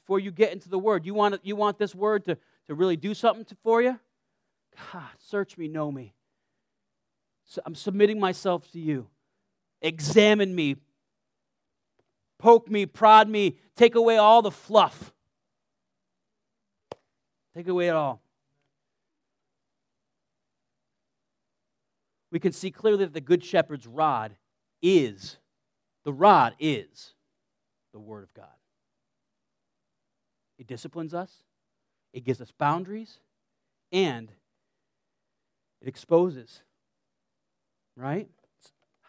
Before 0.01 0.19
you 0.19 0.33
get 0.33 0.53
into 0.53 0.69
the 0.69 0.79
word, 0.79 1.07
you 1.07 1.15
want, 1.15 1.39
you 1.45 1.55
want 1.55 1.79
this 1.79 1.95
word 1.95 2.25
to, 2.25 2.37
to 2.67 2.75
really 2.75 2.97
do 2.97 3.15
something 3.15 3.45
to, 3.45 3.57
for 3.63 3.81
you? 3.81 4.01
God, 4.93 5.09
search 5.21 5.57
me, 5.57 5.69
know 5.69 5.93
me. 5.93 6.15
So 7.45 7.63
I'm 7.65 7.77
submitting 7.77 8.19
myself 8.19 8.69
to 8.73 8.81
you. 8.81 9.07
Examine 9.83 10.55
me, 10.55 10.77
poke 12.39 12.71
me, 12.71 12.87
prod 12.87 13.29
me, 13.29 13.57
take 13.77 13.95
away 13.95 14.17
all 14.17 14.43
the 14.43 14.51
fluff. 14.51 15.13
Take 17.55 17.69
away 17.69 17.89
it 17.89 17.95
all. 17.95 18.23
We 22.31 22.39
can 22.39 22.53
see 22.53 22.71
clearly 22.71 23.05
that 23.05 23.13
the 23.13 23.21
Good 23.21 23.45
Shepherd's 23.45 23.87
rod 23.87 24.37
is, 24.83 25.37
the 26.05 26.13
rod 26.13 26.55
is 26.61 27.15
the 27.93 27.99
Word 27.99 28.23
of 28.23 28.33
God. 28.35 28.47
It 30.59 30.67
disciplines 30.67 31.15
us, 31.15 31.31
it 32.13 32.25
gives 32.25 32.41
us 32.41 32.53
boundaries, 32.57 33.19
and 33.91 34.31
it 35.81 35.89
exposes. 35.89 36.63
Right? 37.97 38.29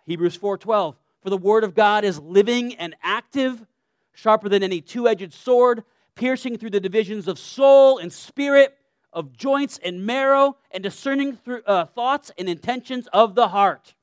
Hebrews 0.06 0.38
4:12 0.38 0.96
For 1.22 1.30
the 1.30 1.38
word 1.38 1.64
of 1.64 1.74
God 1.74 2.04
is 2.04 2.20
living 2.20 2.76
and 2.76 2.96
active, 3.02 3.66
sharper 4.14 4.50
than 4.50 4.64
any 4.64 4.82
two-edged 4.82 5.34
sword, 5.34 5.84
piercing 6.16 6.58
through 6.58 6.72
the 6.72 6.80
divisions 6.80 7.28
of 7.28 7.40
soul 7.40 7.98
and 7.98 8.12
spirit, 8.12 8.78
of 9.14 9.34
joints 9.34 9.80
and 9.84 10.06
marrow, 10.06 10.58
and 10.72 10.84
discerning 10.84 11.36
through 11.36 11.62
uh, 11.66 11.86
thoughts 11.86 12.32
and 12.38 12.50
intentions 12.50 13.08
of 13.14 13.36
the 13.36 13.50
heart. 13.50 13.94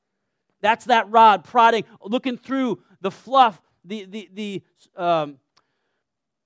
That's 0.61 0.85
that 0.85 1.09
rod 1.09 1.43
prodding, 1.43 1.85
looking 2.03 2.37
through 2.37 2.81
the 3.01 3.11
fluff, 3.11 3.61
the 3.85 4.05
the 4.05 4.29
the 4.33 4.63
um, 4.95 5.39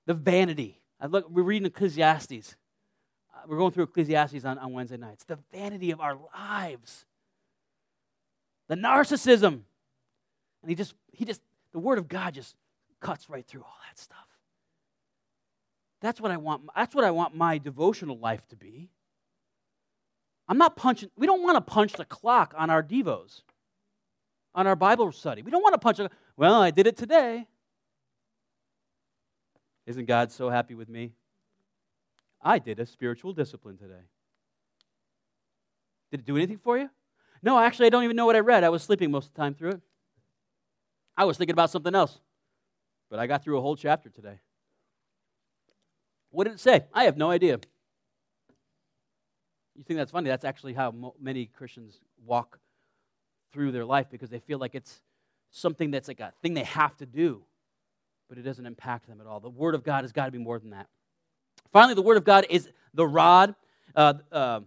the 0.06 0.14
vanity. 0.14 0.80
I 1.00 1.06
look, 1.06 1.28
we're 1.28 1.42
reading 1.42 1.66
Ecclesiastes. 1.66 2.56
Uh, 3.34 3.38
we're 3.46 3.58
going 3.58 3.72
through 3.72 3.84
Ecclesiastes 3.84 4.44
on, 4.44 4.58
on 4.58 4.72
Wednesday 4.72 4.96
nights. 4.96 5.24
The 5.24 5.38
vanity 5.52 5.90
of 5.90 6.00
our 6.00 6.16
lives, 6.34 7.04
the 8.68 8.74
narcissism, 8.74 9.60
and 10.62 10.68
he 10.68 10.74
just 10.74 10.94
he 11.12 11.24
just 11.24 11.42
the 11.72 11.78
Word 11.78 11.98
of 11.98 12.08
God 12.08 12.34
just 12.34 12.54
cuts 13.00 13.28
right 13.28 13.46
through 13.46 13.62
all 13.62 13.76
that 13.88 13.98
stuff. 13.98 14.26
That's 16.00 16.20
what 16.20 16.30
I 16.30 16.36
want. 16.36 16.62
That's 16.74 16.94
what 16.94 17.04
I 17.04 17.10
want 17.10 17.34
my 17.34 17.58
devotional 17.58 18.18
life 18.18 18.46
to 18.48 18.56
be. 18.56 18.90
I'm 20.48 20.58
not 20.58 20.76
punching, 20.76 21.10
we 21.16 21.26
don't 21.26 21.42
want 21.42 21.56
to 21.56 21.60
punch 21.60 21.94
the 21.94 22.04
clock 22.04 22.54
on 22.56 22.68
our 22.70 22.82
devos, 22.82 23.42
on 24.54 24.66
our 24.66 24.76
Bible 24.76 25.10
study. 25.12 25.42
We 25.42 25.50
don't 25.50 25.62
want 25.62 25.74
to 25.74 25.78
punch, 25.78 25.98
a, 25.98 26.10
well, 26.36 26.60
I 26.60 26.70
did 26.70 26.86
it 26.86 26.96
today. 26.96 27.46
Isn't 29.86 30.06
God 30.06 30.30
so 30.30 30.50
happy 30.50 30.74
with 30.74 30.88
me? 30.88 31.12
I 32.42 32.58
did 32.58 32.78
a 32.78 32.86
spiritual 32.86 33.32
discipline 33.32 33.78
today. 33.78 34.04
Did 36.10 36.20
it 36.20 36.26
do 36.26 36.36
anything 36.36 36.58
for 36.58 36.76
you? 36.76 36.90
No, 37.44 37.58
actually, 37.58 37.86
I 37.86 37.90
don't 37.90 38.04
even 38.04 38.16
know 38.16 38.24
what 38.24 38.36
I 38.36 38.40
read. 38.40 38.64
I 38.64 38.70
was 38.70 38.82
sleeping 38.82 39.10
most 39.10 39.26
of 39.28 39.34
the 39.34 39.40
time 39.42 39.54
through 39.54 39.72
it. 39.72 39.80
I 41.14 41.26
was 41.26 41.36
thinking 41.36 41.52
about 41.52 41.70
something 41.70 41.94
else. 41.94 42.18
But 43.10 43.18
I 43.18 43.26
got 43.26 43.44
through 43.44 43.58
a 43.58 43.60
whole 43.60 43.76
chapter 43.76 44.08
today. 44.08 44.40
What 46.30 46.44
did 46.44 46.54
it 46.54 46.60
say? 46.60 46.86
I 46.92 47.04
have 47.04 47.18
no 47.18 47.30
idea. 47.30 47.60
You 49.76 49.84
think 49.84 49.98
that's 49.98 50.10
funny? 50.10 50.30
That's 50.30 50.44
actually 50.44 50.72
how 50.72 50.90
mo- 50.90 51.14
many 51.20 51.44
Christians 51.46 52.00
walk 52.24 52.58
through 53.52 53.72
their 53.72 53.84
life 53.84 54.06
because 54.10 54.30
they 54.30 54.38
feel 54.38 54.58
like 54.58 54.74
it's 54.74 55.02
something 55.50 55.90
that's 55.90 56.08
like 56.08 56.20
a 56.20 56.32
thing 56.42 56.54
they 56.54 56.64
have 56.64 56.96
to 56.96 57.06
do, 57.06 57.42
but 58.28 58.38
it 58.38 58.42
doesn't 58.42 58.64
impact 58.64 59.06
them 59.06 59.20
at 59.20 59.26
all. 59.26 59.38
The 59.38 59.50
Word 59.50 59.74
of 59.74 59.84
God 59.84 60.02
has 60.02 60.12
got 60.12 60.26
to 60.26 60.32
be 60.32 60.38
more 60.38 60.58
than 60.58 60.70
that. 60.70 60.88
Finally, 61.72 61.94
the 61.94 62.02
Word 62.02 62.16
of 62.16 62.24
God 62.24 62.46
is 62.48 62.70
the 62.94 63.06
rod, 63.06 63.54
uh, 63.94 64.14
uh, 64.32 64.60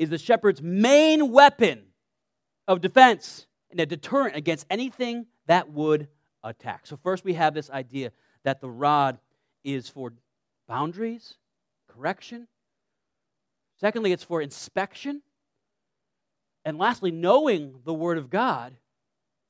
is 0.00 0.08
the 0.08 0.16
shepherd's 0.16 0.62
main 0.62 1.30
weapon 1.30 1.82
of 2.66 2.80
defense 2.80 3.46
and 3.70 3.78
a 3.78 3.84
deterrent 3.84 4.34
against 4.34 4.64
anything 4.70 5.26
that 5.46 5.70
would 5.70 6.08
attack. 6.42 6.86
So, 6.86 6.96
first, 6.96 7.22
we 7.22 7.34
have 7.34 7.52
this 7.52 7.68
idea 7.68 8.10
that 8.42 8.62
the 8.62 8.70
rod 8.70 9.18
is 9.62 9.90
for 9.90 10.14
boundaries, 10.66 11.34
correction. 11.86 12.48
Secondly, 13.78 14.10
it's 14.12 14.24
for 14.24 14.40
inspection. 14.40 15.20
And 16.64 16.78
lastly, 16.78 17.10
knowing 17.10 17.80
the 17.84 17.92
Word 17.92 18.16
of 18.16 18.30
God 18.30 18.78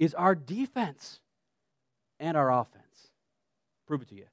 is 0.01 0.15
our 0.15 0.35
defense 0.35 1.21
and 2.19 2.37
our 2.37 2.51
offense. 2.51 3.13
Prove 3.87 4.03
it 4.03 4.09
to 4.09 4.17
you. 4.17 4.27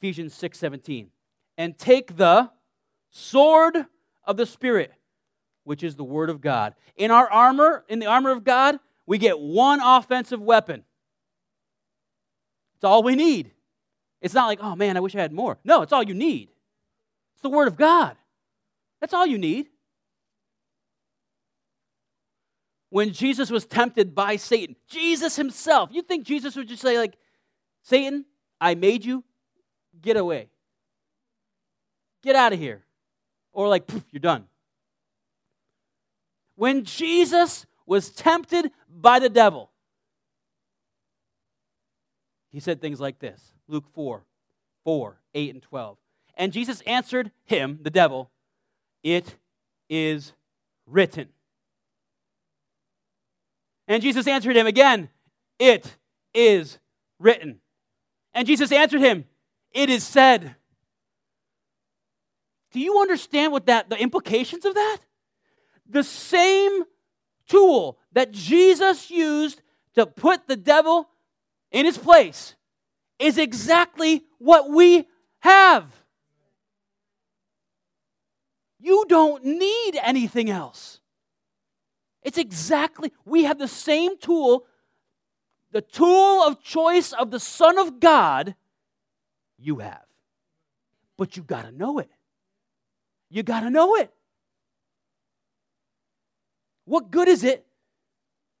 Ephesians 0.00 0.34
6 0.34 0.56
17. 0.56 1.10
And 1.56 1.76
take 1.76 2.16
the 2.16 2.50
sword 3.10 3.86
of 4.22 4.36
the 4.36 4.46
Spirit, 4.46 4.92
which 5.68 5.82
is 5.82 5.96
the 5.96 6.04
Word 6.04 6.30
of 6.30 6.40
God. 6.40 6.74
In 6.96 7.10
our 7.10 7.30
armor, 7.30 7.84
in 7.88 7.98
the 7.98 8.06
armor 8.06 8.30
of 8.30 8.42
God, 8.42 8.80
we 9.06 9.18
get 9.18 9.38
one 9.38 9.80
offensive 9.82 10.40
weapon. 10.40 10.82
It's 12.76 12.84
all 12.84 13.02
we 13.02 13.14
need. 13.14 13.50
It's 14.22 14.32
not 14.32 14.46
like, 14.46 14.60
oh 14.62 14.74
man, 14.74 14.96
I 14.96 15.00
wish 15.00 15.14
I 15.14 15.20
had 15.20 15.30
more. 15.30 15.58
No, 15.64 15.82
it's 15.82 15.92
all 15.92 16.02
you 16.02 16.14
need. 16.14 16.48
It's 17.34 17.42
the 17.42 17.50
Word 17.50 17.68
of 17.68 17.76
God. 17.76 18.16
That's 19.02 19.12
all 19.12 19.26
you 19.26 19.36
need. 19.36 19.66
When 22.88 23.12
Jesus 23.12 23.50
was 23.50 23.66
tempted 23.66 24.14
by 24.14 24.36
Satan, 24.36 24.74
Jesus 24.88 25.36
himself, 25.36 25.90
you 25.92 26.00
think 26.00 26.24
Jesus 26.24 26.56
would 26.56 26.66
just 26.66 26.80
say, 26.80 26.96
like, 26.96 27.18
Satan, 27.82 28.24
I 28.58 28.74
made 28.74 29.04
you, 29.04 29.22
get 30.00 30.16
away. 30.16 30.48
Get 32.22 32.36
out 32.36 32.54
of 32.54 32.58
here. 32.58 32.84
Or 33.52 33.68
like, 33.68 33.86
poof, 33.86 34.04
you're 34.10 34.20
done. 34.20 34.47
When 36.58 36.82
Jesus 36.82 37.66
was 37.86 38.10
tempted 38.10 38.72
by 38.90 39.20
the 39.20 39.28
devil, 39.28 39.70
he 42.50 42.58
said 42.58 42.80
things 42.80 42.98
like 42.98 43.20
this 43.20 43.52
Luke 43.68 43.84
4 43.94 44.24
4, 44.82 45.20
8, 45.34 45.54
and 45.54 45.62
12. 45.62 45.98
And 46.36 46.52
Jesus 46.52 46.80
answered 46.80 47.30
him, 47.44 47.78
the 47.82 47.90
devil, 47.90 48.32
It 49.04 49.36
is 49.88 50.32
written. 50.84 51.28
And 53.86 54.02
Jesus 54.02 54.26
answered 54.26 54.56
him 54.56 54.66
again, 54.66 55.10
It 55.60 55.94
is 56.34 56.80
written. 57.20 57.60
And 58.34 58.48
Jesus 58.48 58.72
answered 58.72 59.00
him, 59.00 59.26
It 59.70 59.90
is 59.90 60.02
said. 60.02 60.56
Do 62.72 62.80
you 62.80 63.00
understand 63.00 63.52
what 63.52 63.66
that 63.66 63.90
the 63.90 64.00
implications 64.00 64.64
of 64.64 64.74
that? 64.74 64.98
The 65.88 66.04
same 66.04 66.84
tool 67.48 67.98
that 68.12 68.32
Jesus 68.32 69.10
used 69.10 69.62
to 69.94 70.06
put 70.06 70.46
the 70.46 70.56
devil 70.56 71.08
in 71.70 71.86
his 71.86 71.98
place 71.98 72.54
is 73.18 73.38
exactly 73.38 74.24
what 74.38 74.70
we 74.70 75.06
have. 75.40 75.84
You 78.80 79.04
don't 79.08 79.44
need 79.44 79.98
anything 80.02 80.50
else. 80.50 81.00
It's 82.22 82.38
exactly, 82.38 83.12
we 83.24 83.44
have 83.44 83.58
the 83.58 83.68
same 83.68 84.18
tool, 84.18 84.66
the 85.72 85.80
tool 85.80 86.42
of 86.42 86.62
choice 86.62 87.12
of 87.12 87.30
the 87.30 87.40
Son 87.40 87.78
of 87.78 88.00
God, 88.00 88.54
you 89.58 89.78
have. 89.78 90.04
But 91.16 91.36
you 91.36 91.42
got 91.42 91.62
to 91.62 91.72
know 91.72 91.98
it. 91.98 92.10
You 93.30 93.42
got 93.42 93.60
to 93.60 93.70
know 93.70 93.96
it. 93.96 94.12
What 96.88 97.10
good 97.10 97.28
is 97.28 97.44
it? 97.44 97.66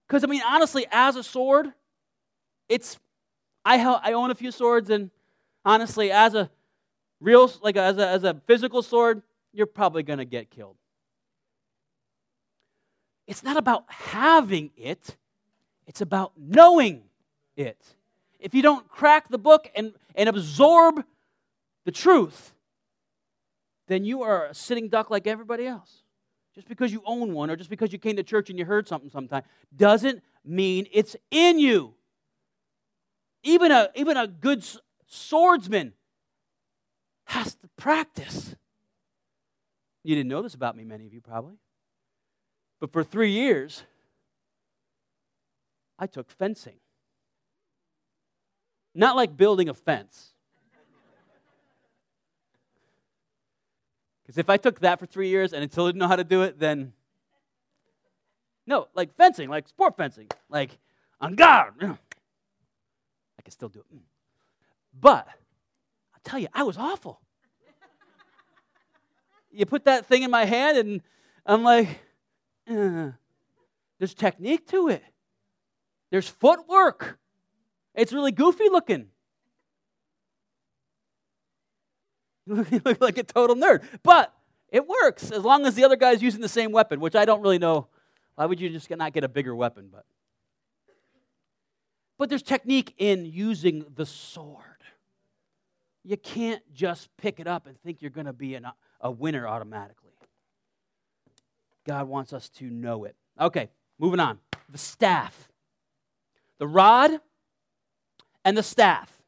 Because, 0.06 0.22
I 0.22 0.26
mean, 0.26 0.42
honestly, 0.46 0.86
as 0.90 1.16
a 1.16 1.22
sword, 1.22 1.72
it's 2.68 2.98
I, 3.64 3.82
I 3.82 4.12
own 4.12 4.30
a 4.30 4.34
few 4.34 4.50
swords, 4.50 4.90
and 4.90 5.10
honestly, 5.64 6.10
as 6.10 6.34
a 6.34 6.50
real, 7.20 7.50
like 7.62 7.76
as 7.76 7.96
a, 7.96 8.06
as 8.06 8.24
a 8.24 8.34
physical 8.46 8.82
sword, 8.82 9.22
you're 9.52 9.66
probably 9.66 10.02
going 10.02 10.18
to 10.18 10.26
get 10.26 10.50
killed. 10.50 10.76
It's 13.26 13.42
not 13.42 13.56
about 13.56 13.84
having 13.88 14.70
it, 14.76 15.16
it's 15.86 16.02
about 16.02 16.32
knowing 16.38 17.04
it. 17.56 17.78
If 18.38 18.54
you 18.54 18.60
don't 18.60 18.88
crack 18.88 19.28
the 19.28 19.38
book 19.38 19.70
and, 19.74 19.94
and 20.14 20.28
absorb 20.28 21.02
the 21.84 21.92
truth, 21.92 22.52
then 23.86 24.04
you 24.04 24.22
are 24.22 24.46
a 24.46 24.54
sitting 24.54 24.88
duck 24.88 25.10
like 25.10 25.26
everybody 25.26 25.66
else. 25.66 26.04
Just 26.58 26.66
because 26.66 26.90
you 26.90 27.04
own 27.06 27.34
one 27.34 27.50
or 27.50 27.56
just 27.56 27.70
because 27.70 27.92
you 27.92 28.00
came 28.00 28.16
to 28.16 28.24
church 28.24 28.50
and 28.50 28.58
you 28.58 28.64
heard 28.64 28.88
something 28.88 29.10
sometime 29.10 29.44
doesn't 29.76 30.24
mean 30.44 30.88
it's 30.90 31.14
in 31.30 31.60
you. 31.60 31.94
Even 33.44 33.70
a, 33.70 33.90
even 33.94 34.16
a 34.16 34.26
good 34.26 34.64
swordsman 35.06 35.92
has 37.26 37.54
to 37.54 37.68
practice. 37.76 38.56
You 40.02 40.16
didn't 40.16 40.30
know 40.30 40.42
this 40.42 40.54
about 40.54 40.76
me, 40.76 40.82
many 40.82 41.06
of 41.06 41.14
you 41.14 41.20
probably. 41.20 41.58
But 42.80 42.90
for 42.92 43.04
three 43.04 43.30
years, 43.30 43.84
I 45.96 46.08
took 46.08 46.28
fencing. 46.28 46.80
Not 48.96 49.14
like 49.14 49.36
building 49.36 49.68
a 49.68 49.74
fence. 49.74 50.32
Because 54.28 54.36
if 54.36 54.50
I 54.50 54.58
took 54.58 54.80
that 54.80 54.98
for 55.00 55.06
three 55.06 55.30
years 55.30 55.54
and 55.54 55.62
until 55.62 55.86
I 55.86 55.88
didn't 55.88 56.00
know 56.00 56.06
how 56.06 56.16
to 56.16 56.22
do 56.22 56.42
it, 56.42 56.58
then. 56.58 56.92
No, 58.66 58.88
like 58.94 59.16
fencing, 59.16 59.48
like 59.48 59.66
sport 59.66 59.96
fencing, 59.96 60.28
like 60.50 60.76
on 61.18 61.34
guard. 61.34 61.72
I 61.80 63.42
can 63.42 63.50
still 63.50 63.70
do 63.70 63.78
it. 63.78 63.86
But 65.00 65.26
I'll 66.12 66.20
tell 66.24 66.38
you, 66.38 66.48
I 66.52 66.64
was 66.64 66.76
awful. 66.76 67.22
you 69.50 69.64
put 69.64 69.86
that 69.86 70.04
thing 70.04 70.24
in 70.24 70.30
my 70.30 70.44
hand, 70.44 70.76
and 70.76 71.00
I'm 71.46 71.62
like, 71.62 71.88
uh, 72.70 73.12
there's 73.98 74.12
technique 74.12 74.66
to 74.66 74.88
it. 74.88 75.02
There's 76.10 76.28
footwork. 76.28 77.18
It's 77.94 78.12
really 78.12 78.32
goofy 78.32 78.68
looking. 78.70 79.06
You 82.70 82.80
look 82.84 83.00
like 83.00 83.18
a 83.18 83.22
total 83.22 83.56
nerd. 83.56 83.82
But 84.02 84.34
it 84.70 84.86
works 84.86 85.30
as 85.30 85.44
long 85.44 85.66
as 85.66 85.74
the 85.74 85.84
other 85.84 85.96
guy's 85.96 86.22
using 86.22 86.40
the 86.40 86.48
same 86.48 86.72
weapon, 86.72 87.00
which 87.00 87.14
I 87.14 87.24
don't 87.24 87.42
really 87.42 87.58
know. 87.58 87.88
Why 88.34 88.46
would 88.46 88.60
you 88.60 88.68
just 88.70 88.88
not 88.90 89.12
get 89.12 89.24
a 89.24 89.28
bigger 89.28 89.54
weapon? 89.54 89.88
But, 89.90 90.04
but 92.18 92.28
there's 92.28 92.42
technique 92.42 92.94
in 92.98 93.26
using 93.26 93.84
the 93.94 94.06
sword. 94.06 94.62
You 96.04 96.16
can't 96.16 96.62
just 96.72 97.08
pick 97.16 97.40
it 97.40 97.46
up 97.46 97.66
and 97.66 97.78
think 97.80 98.00
you're 98.00 98.10
going 98.10 98.26
to 98.26 98.32
be 98.32 98.54
an, 98.54 98.66
a 99.00 99.10
winner 99.10 99.46
automatically. 99.46 100.12
God 101.86 102.06
wants 102.06 102.32
us 102.32 102.48
to 102.50 102.64
know 102.64 103.04
it. 103.04 103.16
Okay, 103.40 103.70
moving 103.98 104.20
on. 104.20 104.38
The 104.68 104.78
staff. 104.78 105.48
The 106.58 106.66
rod 106.66 107.20
and 108.44 108.56
the 108.56 108.62
staff. 108.62 109.18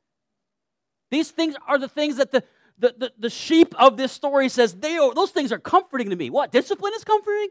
These 1.10 1.30
things 1.30 1.56
are 1.66 1.78
the 1.78 1.88
things 1.88 2.16
that 2.16 2.30
the, 2.30 2.44
the, 2.80 2.94
the, 2.98 3.12
the 3.18 3.30
sheep 3.30 3.74
of 3.78 3.96
this 3.96 4.10
story 4.10 4.48
says, 4.48 4.74
they 4.74 4.96
are, 4.96 5.14
those 5.14 5.30
things 5.30 5.52
are 5.52 5.58
comforting 5.58 6.10
to 6.10 6.16
me. 6.16 6.30
What? 6.30 6.50
Discipline 6.50 6.92
is 6.96 7.04
comforting? 7.04 7.48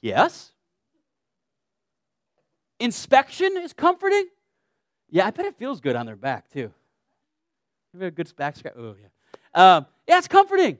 Yes. 0.00 0.52
Inspection 2.80 3.56
is 3.58 3.72
comforting? 3.72 4.26
Yeah, 5.10 5.26
I 5.26 5.30
bet 5.30 5.46
it 5.46 5.56
feels 5.56 5.80
good 5.80 5.94
on 5.94 6.06
their 6.06 6.16
back 6.16 6.50
too. 6.50 6.72
Maybe 7.92 8.06
a 8.06 8.10
good 8.10 8.34
back 8.36 8.56
scratch. 8.56 8.74
Oh, 8.76 8.96
yeah. 9.00 9.06
Um, 9.54 9.86
yeah, 10.08 10.18
it's 10.18 10.26
comforting. 10.26 10.78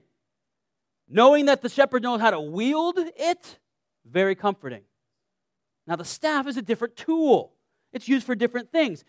Knowing 1.07 1.45
that 1.45 1.61
the 1.61 1.69
shepherd 1.69 2.03
knows 2.03 2.19
how 2.19 2.31
to 2.31 2.41
wield 2.41 2.97
it, 2.97 3.59
very 4.05 4.35
comforting. 4.35 4.81
Now, 5.87 5.95
the 5.95 6.03
staff 6.05 6.47
is 6.47 6.57
a 6.57 6.61
different 6.61 6.95
tool, 6.95 7.53
it's 7.93 8.07
used 8.07 8.25
for 8.25 8.35
different 8.35 8.71
things. 8.71 9.03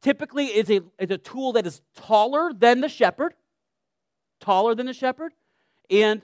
Typically, 0.00 0.46
it's 0.46 0.70
a, 0.70 0.80
it's 0.98 1.12
a 1.12 1.18
tool 1.18 1.52
that 1.52 1.64
is 1.66 1.80
taller 1.94 2.52
than 2.52 2.80
the 2.80 2.88
shepherd, 2.88 3.34
taller 4.42 4.74
than 4.74 4.86
the 4.86 4.92
shepherd, 4.92 5.32
and 5.88 6.22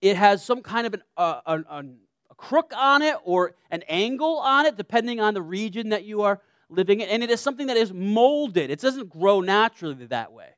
it 0.00 0.16
has 0.16 0.44
some 0.44 0.62
kind 0.62 0.86
of 0.86 0.94
an, 0.94 1.02
uh, 1.16 1.40
an, 1.46 1.64
an, 1.70 1.96
a 2.30 2.34
crook 2.34 2.72
on 2.76 3.02
it 3.02 3.16
or 3.22 3.54
an 3.70 3.82
angle 3.88 4.38
on 4.38 4.66
it, 4.66 4.76
depending 4.76 5.20
on 5.20 5.34
the 5.34 5.42
region 5.42 5.90
that 5.90 6.04
you 6.04 6.22
are 6.22 6.40
living 6.68 7.00
in. 7.00 7.08
And 7.08 7.22
it 7.22 7.30
is 7.30 7.40
something 7.40 7.68
that 7.68 7.76
is 7.76 7.92
molded, 7.92 8.70
it 8.70 8.80
doesn't 8.80 9.08
grow 9.08 9.40
naturally 9.40 10.06
that 10.06 10.32
way. 10.32 10.48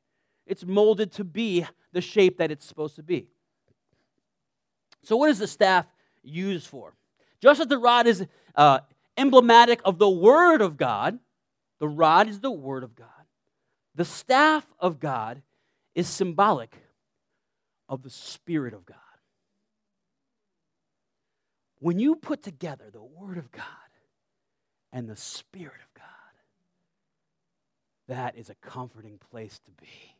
it's 0.47 0.65
molded 0.65 1.11
to 1.13 1.23
be 1.23 1.65
the 1.91 2.01
shape 2.01 2.37
that 2.39 2.51
it's 2.51 2.65
supposed 2.65 2.95
to 2.95 3.03
be. 3.03 3.27
So, 5.03 5.15
what 5.17 5.29
is 5.29 5.39
the 5.39 5.47
staff 5.47 5.85
used 6.23 6.67
for? 6.67 6.95
Just 7.39 7.61
as 7.61 7.67
the 7.67 7.77
rod 7.77 8.07
is 8.07 8.25
uh, 8.55 8.79
emblematic 9.17 9.79
of 9.85 9.99
the 9.99 10.09
Word 10.09 10.61
of 10.61 10.77
God, 10.77 11.19
the 11.79 11.87
rod 11.87 12.27
is 12.27 12.39
the 12.39 12.51
Word 12.51 12.83
of 12.83 12.95
God. 12.95 13.07
The 13.93 14.05
staff 14.05 14.65
of 14.79 14.99
God 14.99 15.41
is 15.95 16.07
symbolic 16.07 16.75
of 17.89 18.03
the 18.03 18.09
Spirit 18.09 18.73
of 18.73 18.85
God. 18.85 18.97
When 21.79 21.99
you 21.99 22.15
put 22.15 22.43
together 22.43 22.85
the 22.91 23.03
Word 23.03 23.37
of 23.37 23.51
God 23.51 23.63
and 24.91 25.09
the 25.09 25.15
Spirit 25.15 25.79
of 25.81 25.93
God, 25.93 26.05
that 28.07 28.37
is 28.37 28.49
a 28.49 28.55
comforting 28.55 29.17
place 29.31 29.59
to 29.65 29.71
be. 29.81 30.15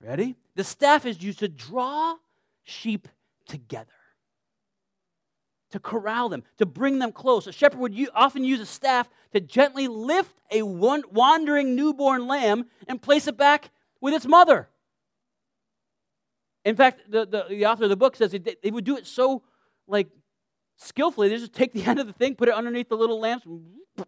Ready? 0.00 0.36
The 0.54 0.64
staff 0.64 1.06
is 1.06 1.22
used 1.22 1.40
to 1.40 1.48
draw 1.48 2.16
sheep 2.64 3.08
together, 3.46 3.90
to 5.70 5.78
corral 5.78 6.28
them, 6.28 6.44
to 6.58 6.66
bring 6.66 6.98
them 6.98 7.12
close. 7.12 7.46
A 7.46 7.52
shepherd 7.52 7.78
would 7.78 8.08
often 8.14 8.44
use 8.44 8.60
a 8.60 8.66
staff 8.66 9.08
to 9.32 9.40
gently 9.40 9.88
lift 9.88 10.34
a 10.50 10.62
wandering 10.62 11.74
newborn 11.76 12.26
lamb 12.26 12.66
and 12.88 13.00
place 13.00 13.26
it 13.26 13.36
back 13.36 13.70
with 14.02 14.12
its 14.12 14.26
mother. 14.26 14.68
In 16.66 16.76
fact, 16.76 17.10
the, 17.10 17.24
the, 17.24 17.46
the 17.48 17.64
author 17.66 17.84
of 17.84 17.90
the 17.90 17.96
book 17.96 18.14
says 18.16 18.32
they, 18.32 18.56
they 18.62 18.70
would 18.70 18.84
do 18.84 18.98
it 18.98 19.06
so 19.06 19.42
like 19.88 20.08
skillfully. 20.76 21.30
They 21.30 21.38
just 21.38 21.54
take 21.54 21.72
the 21.72 21.84
end 21.86 21.98
of 21.98 22.06
the 22.06 22.12
thing, 22.12 22.34
put 22.34 22.48
it 22.48 22.54
underneath 22.54 22.90
the 22.90 22.96
little 22.96 23.18
lamps. 23.18 23.46
It 23.46 24.04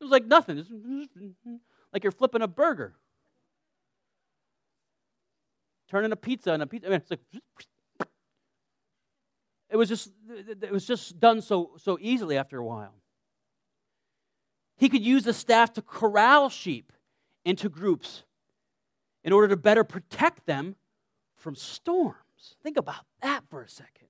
was 0.00 0.10
like 0.10 0.24
nothing. 0.24 0.56
It's 0.56 0.70
like 1.92 2.02
you're 2.02 2.12
flipping 2.12 2.40
a 2.40 2.48
burger 2.48 2.94
turning 5.92 6.10
a 6.10 6.16
pizza 6.16 6.52
and 6.52 6.62
a 6.62 6.66
pizza. 6.66 6.88
I 6.88 6.90
mean, 6.90 7.00
it's 7.00 7.10
like 7.10 7.20
it 9.70 9.76
was 9.76 9.90
just 9.90 10.10
it 10.62 10.72
was 10.72 10.86
just 10.86 11.20
done 11.20 11.42
so 11.42 11.72
so 11.76 11.98
easily 12.00 12.38
after 12.38 12.58
a 12.58 12.64
while. 12.64 12.94
He 14.78 14.88
could 14.88 15.02
use 15.02 15.24
the 15.24 15.34
staff 15.34 15.74
to 15.74 15.82
corral 15.82 16.48
sheep 16.48 16.92
into 17.44 17.68
groups 17.68 18.24
in 19.24 19.32
order 19.32 19.48
to 19.48 19.56
better 19.56 19.84
protect 19.84 20.46
them 20.46 20.76
from 21.36 21.54
storms. 21.54 22.56
Think 22.62 22.76
about 22.76 23.04
that 23.20 23.44
for 23.48 23.62
a 23.62 23.68
second. 23.68 24.08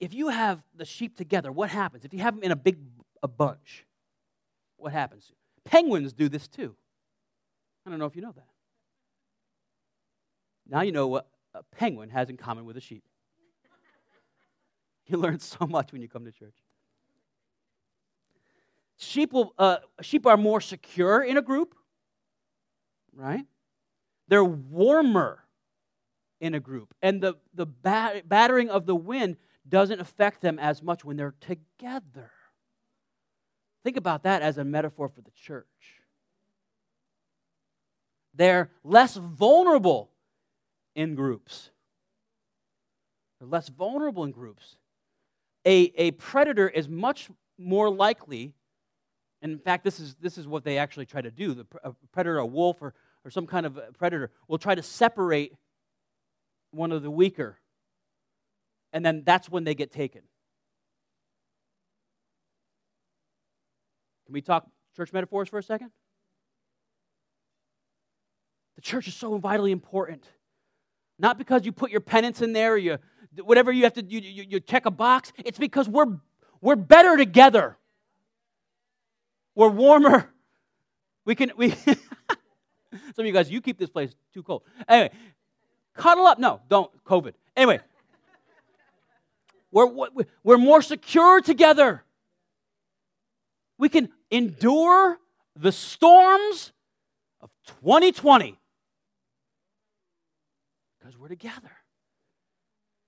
If 0.00 0.14
you 0.14 0.28
have 0.28 0.62
the 0.74 0.84
sheep 0.84 1.16
together, 1.16 1.52
what 1.52 1.70
happens? 1.70 2.04
If 2.04 2.12
you 2.12 2.20
have 2.20 2.34
them 2.34 2.42
in 2.42 2.50
a 2.50 2.56
big 2.56 2.78
a 3.22 3.28
bunch, 3.28 3.86
what 4.76 4.92
happens? 4.92 5.30
Penguins 5.64 6.12
do 6.12 6.28
this 6.28 6.48
too. 6.48 6.74
I 7.86 7.90
don't 7.90 7.98
know 7.98 8.06
if 8.06 8.16
you 8.16 8.22
know 8.22 8.32
that. 8.32 8.48
Now 10.68 10.80
you 10.82 10.92
know 10.92 11.06
what 11.06 11.28
a 11.54 11.62
penguin 11.76 12.08
has 12.10 12.30
in 12.30 12.36
common 12.36 12.64
with 12.64 12.76
a 12.76 12.80
sheep. 12.80 13.04
You 15.06 15.18
learn 15.18 15.40
so 15.40 15.66
much 15.66 15.92
when 15.92 16.00
you 16.00 16.08
come 16.08 16.24
to 16.24 16.32
church. 16.32 16.54
Sheep, 18.96 19.32
will, 19.32 19.54
uh, 19.58 19.78
sheep 20.00 20.26
are 20.26 20.36
more 20.36 20.60
secure 20.60 21.22
in 21.22 21.36
a 21.36 21.42
group, 21.42 21.74
right? 23.14 23.44
They're 24.28 24.44
warmer 24.44 25.44
in 26.40 26.54
a 26.54 26.60
group. 26.60 26.94
And 27.02 27.20
the, 27.20 27.34
the 27.54 27.66
bat- 27.66 28.28
battering 28.28 28.70
of 28.70 28.86
the 28.86 28.96
wind 28.96 29.36
doesn't 29.68 30.00
affect 30.00 30.40
them 30.40 30.58
as 30.58 30.82
much 30.82 31.04
when 31.04 31.16
they're 31.16 31.34
together. 31.40 32.30
Think 33.84 33.96
about 33.96 34.22
that 34.24 34.42
as 34.42 34.58
a 34.58 34.64
metaphor 34.64 35.08
for 35.08 35.20
the 35.20 35.30
church. 35.32 35.66
They're 38.34 38.70
less 38.84 39.16
vulnerable 39.16 40.10
in 40.94 41.14
groups. 41.14 41.70
They're 43.38 43.48
less 43.48 43.68
vulnerable 43.68 44.24
in 44.24 44.30
groups. 44.30 44.76
A, 45.64 45.92
a 45.96 46.10
predator 46.12 46.68
is 46.68 46.88
much 46.88 47.28
more 47.58 47.90
likely, 47.90 48.52
and 49.42 49.52
in 49.52 49.58
fact, 49.58 49.84
this 49.84 50.00
is, 50.00 50.14
this 50.20 50.38
is 50.38 50.46
what 50.46 50.64
they 50.64 50.78
actually 50.78 51.04
try 51.04 51.20
to 51.20 51.30
do. 51.30 51.52
The, 51.52 51.66
a 51.84 51.92
predator, 52.12 52.38
a 52.38 52.46
wolf, 52.46 52.80
or, 52.80 52.94
or 53.24 53.30
some 53.30 53.46
kind 53.46 53.66
of 53.66 53.78
predator 53.98 54.30
will 54.48 54.58
try 54.58 54.74
to 54.74 54.82
separate 54.82 55.52
one 56.70 56.92
of 56.92 57.02
the 57.02 57.10
weaker, 57.10 57.58
and 58.92 59.04
then 59.04 59.22
that's 59.26 59.50
when 59.50 59.64
they 59.64 59.74
get 59.74 59.92
taken. 59.92 60.22
Can 64.26 64.32
we 64.32 64.40
talk 64.40 64.66
church 64.96 65.12
metaphors 65.12 65.48
for 65.48 65.58
a 65.58 65.62
second? 65.62 65.90
The 68.76 68.82
church 68.82 69.08
is 69.08 69.14
so 69.14 69.36
vitally 69.38 69.72
important. 69.72 70.24
Not 71.18 71.36
because 71.36 71.66
you 71.66 71.72
put 71.72 71.90
your 71.90 72.00
penance 72.00 72.40
in 72.40 72.52
there 72.52 72.72
or 72.74 72.78
you, 72.78 72.98
whatever 73.42 73.70
you 73.70 73.84
have 73.84 73.92
to, 73.94 74.04
you, 74.04 74.20
you, 74.20 74.44
you 74.48 74.60
check 74.60 74.86
a 74.86 74.90
box. 74.90 75.32
It's 75.44 75.58
because 75.58 75.88
we're, 75.88 76.18
we're 76.60 76.76
better 76.76 77.16
together. 77.16 77.76
We're 79.54 79.68
warmer. 79.68 80.30
We 81.24 81.34
can, 81.34 81.52
we, 81.56 81.70
some 81.70 81.96
of 83.18 83.26
you 83.26 83.32
guys, 83.32 83.50
you 83.50 83.60
keep 83.60 83.78
this 83.78 83.90
place 83.90 84.14
too 84.32 84.42
cold. 84.42 84.62
Anyway, 84.88 85.10
cuddle 85.94 86.26
up. 86.26 86.38
No, 86.38 86.60
don't, 86.68 86.90
COVID. 87.04 87.34
Anyway, 87.56 87.80
we're, 89.70 90.08
we're 90.42 90.58
more 90.58 90.82
secure 90.82 91.40
together. 91.40 92.02
We 93.78 93.88
can 93.88 94.08
endure 94.30 95.18
the 95.56 95.72
storms 95.72 96.72
of 97.40 97.50
2020 97.82 98.58
because 100.98 101.18
we're 101.18 101.28
together. 101.28 101.70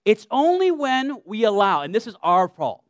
It's 0.04 0.26
only 0.30 0.70
when 0.70 1.22
we 1.24 1.44
allow, 1.44 1.83
and 1.83 1.94
this 1.94 2.07
is 2.07 2.14
our 2.22 2.48
fault, 2.48 2.84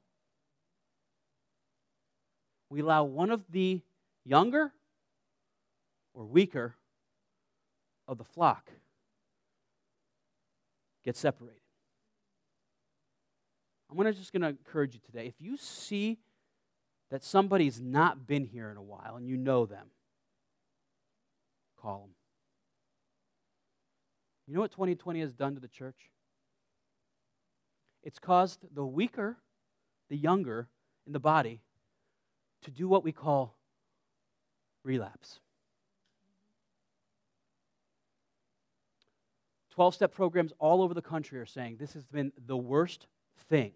we 2.75 2.81
allow 2.81 3.05
one 3.05 3.31
of 3.31 3.45
the 3.53 3.81
younger 4.25 4.73
or 6.13 6.25
weaker 6.25 6.75
of 8.09 8.19
the 8.19 8.25
flock 8.25 8.69
get 11.05 11.17
separated. 11.17 11.61
I'm 13.89 13.97
gonna, 13.97 14.13
just 14.13 14.33
going 14.33 14.43
to 14.43 14.49
encourage 14.49 14.95
you 14.95 15.01
today. 15.07 15.29
If 15.29 15.35
you 15.39 15.57
see 15.57 16.19
that 17.13 17.23
somebody's 17.23 17.81
not 17.81 18.27
been 18.27 18.45
here 18.45 18.73
in 18.73 18.77
a 18.77 18.83
while 18.83 19.15
and 19.15 19.29
you 19.29 19.37
know 19.37 19.67
them, 19.67 19.87
call 21.81 22.01
them. 22.01 22.15
You 24.49 24.55
know 24.55 24.63
what 24.63 24.73
2020 24.73 25.21
has 25.21 25.33
done 25.33 25.55
to 25.55 25.61
the 25.61 25.69
church? 25.69 26.11
It's 28.03 28.19
caused 28.19 28.67
the 28.75 28.85
weaker, 28.85 29.37
the 30.11 30.17
younger 30.17 30.67
in 31.07 31.13
the 31.13 31.21
body 31.21 31.61
to 32.65 32.71
do 32.71 32.89
what 32.89 33.05
we 33.05 33.13
call 33.13 33.55
relapse. 34.83 35.41
12 39.75 39.95
step 39.95 40.15
programs 40.15 40.53
all 40.59 40.83
over 40.83 40.95
the 40.95 41.03
country 41.03 41.39
are 41.41 41.47
saying 41.47 41.77
this 41.79 41.95
has 41.95 42.05
been 42.05 42.33
the 42.47 42.57
worst 42.57 43.07
thing 43.49 43.73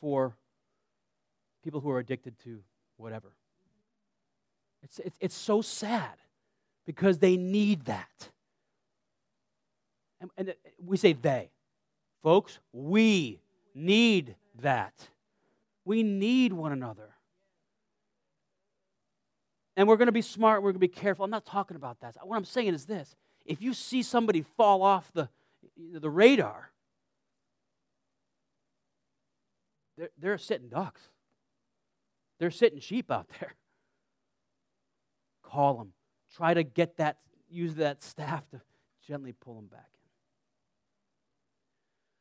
for 0.00 0.34
people 1.62 1.80
who 1.80 1.90
are 1.90 1.98
addicted 1.98 2.38
to 2.38 2.60
whatever. 2.96 3.32
It's, 4.82 4.98
it's, 4.98 5.16
it's 5.20 5.34
so 5.34 5.60
sad 5.60 6.14
because 6.86 7.18
they 7.18 7.36
need 7.36 7.84
that. 7.86 8.30
And, 10.20 10.30
and 10.38 10.54
we 10.82 10.96
say 10.96 11.12
they. 11.12 11.50
Folks, 12.22 12.58
we 12.72 13.40
need 13.74 14.36
that. 14.60 15.08
We 15.84 16.02
need 16.02 16.52
one 16.52 16.72
another. 16.72 17.10
And 19.76 19.88
we're 19.88 19.96
going 19.96 20.06
to 20.06 20.12
be 20.12 20.22
smart, 20.22 20.62
we're 20.62 20.70
going 20.70 20.80
to 20.80 20.88
be 20.88 20.88
careful. 20.88 21.24
I'm 21.24 21.30
not 21.30 21.44
talking 21.44 21.76
about 21.76 22.00
that. 22.00 22.16
What 22.22 22.36
I'm 22.36 22.44
saying 22.44 22.74
is 22.74 22.86
this 22.86 23.16
if 23.44 23.60
you 23.60 23.74
see 23.74 24.02
somebody 24.02 24.42
fall 24.56 24.82
off 24.82 25.10
the, 25.12 25.28
the 25.76 26.10
radar, 26.10 26.70
they're, 29.98 30.10
they're 30.18 30.38
sitting 30.38 30.68
ducks. 30.68 31.02
They're 32.38 32.50
sitting 32.50 32.80
sheep 32.80 33.10
out 33.10 33.28
there. 33.40 33.54
Call 35.42 35.76
them. 35.76 35.92
Try 36.34 36.54
to 36.54 36.64
get 36.64 36.96
that, 36.96 37.18
use 37.48 37.76
that 37.76 38.02
staff 38.02 38.48
to 38.50 38.60
gently 39.06 39.32
pull 39.32 39.54
them 39.54 39.66
back. 39.66 39.88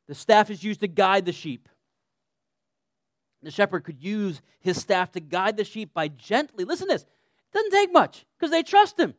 The 0.07 0.15
staff 0.15 0.49
is 0.49 0.63
used 0.63 0.81
to 0.81 0.87
guide 0.87 1.25
the 1.25 1.31
sheep. 1.31 1.69
The 3.43 3.51
shepherd 3.51 3.83
could 3.83 4.01
use 4.01 4.41
his 4.59 4.79
staff 4.79 5.11
to 5.11 5.19
guide 5.19 5.57
the 5.57 5.65
sheep 5.65 5.93
by 5.93 6.07
gently, 6.07 6.63
listen 6.63 6.87
to 6.87 6.93
this, 6.93 7.03
it 7.03 7.53
doesn't 7.53 7.71
take 7.71 7.91
much 7.91 8.25
because 8.37 8.51
they 8.51 8.63
trust 8.63 8.99
him. 8.99 9.13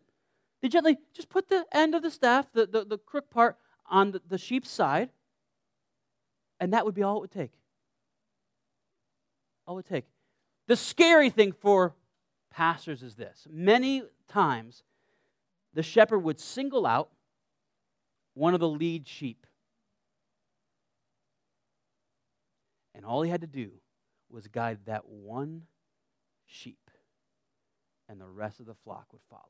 They 0.63 0.69
gently 0.69 0.97
just 1.13 1.29
put 1.29 1.49
the 1.49 1.67
end 1.73 1.95
of 1.95 2.03
the 2.03 2.11
staff, 2.11 2.47
the, 2.53 2.67
the, 2.67 2.85
the 2.85 2.99
crook 2.99 3.31
part, 3.31 3.59
on 3.87 4.13
the, 4.13 4.23
the 4.27 4.39
sheep's 4.39 4.71
side, 4.71 5.11
and 6.59 6.73
that 6.73 6.87
would 6.87 6.95
be 6.95 7.03
all 7.03 7.19
it 7.19 7.21
would 7.21 7.31
take. 7.31 7.53
All 9.67 9.75
it 9.75 9.77
would 9.77 9.87
take. 9.87 10.07
The 10.67 10.77
scary 10.77 11.29
thing 11.29 11.53
for 11.53 11.95
pastors 12.51 13.03
is 13.03 13.17
this 13.17 13.47
many 13.51 14.03
times 14.29 14.85
the 15.75 15.83
shepherd 15.83 16.21
would 16.21 16.41
single 16.41 16.87
out 16.87 17.11
one 18.35 18.55
of 18.55 18.61
the 18.61 18.69
lead 18.69 19.07
sheep. 19.07 19.47
And 22.95 23.05
all 23.05 23.23
he 23.23 23.31
had 23.31 23.41
to 23.41 23.47
do 23.47 23.73
was 24.35 24.49
guide 24.49 24.79
that 24.87 25.07
one 25.07 25.63
sheep, 26.45 26.91
and 28.09 28.21
the 28.21 28.27
rest 28.27 28.59
of 28.59 28.67
the 28.67 28.75
flock 28.75 29.07
would 29.13 29.23
follow. 29.31 29.43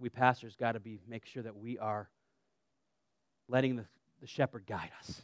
We 0.00 0.08
pastors 0.08 0.56
got 0.56 0.72
to 0.72 0.80
be 0.80 0.98
make 1.06 1.26
sure 1.26 1.42
that 1.42 1.54
we 1.54 1.78
are 1.78 2.08
letting 3.48 3.76
the, 3.76 3.84
the 4.20 4.26
shepherd 4.26 4.64
guide 4.66 4.90
us. 4.98 5.08
It's 5.10 5.20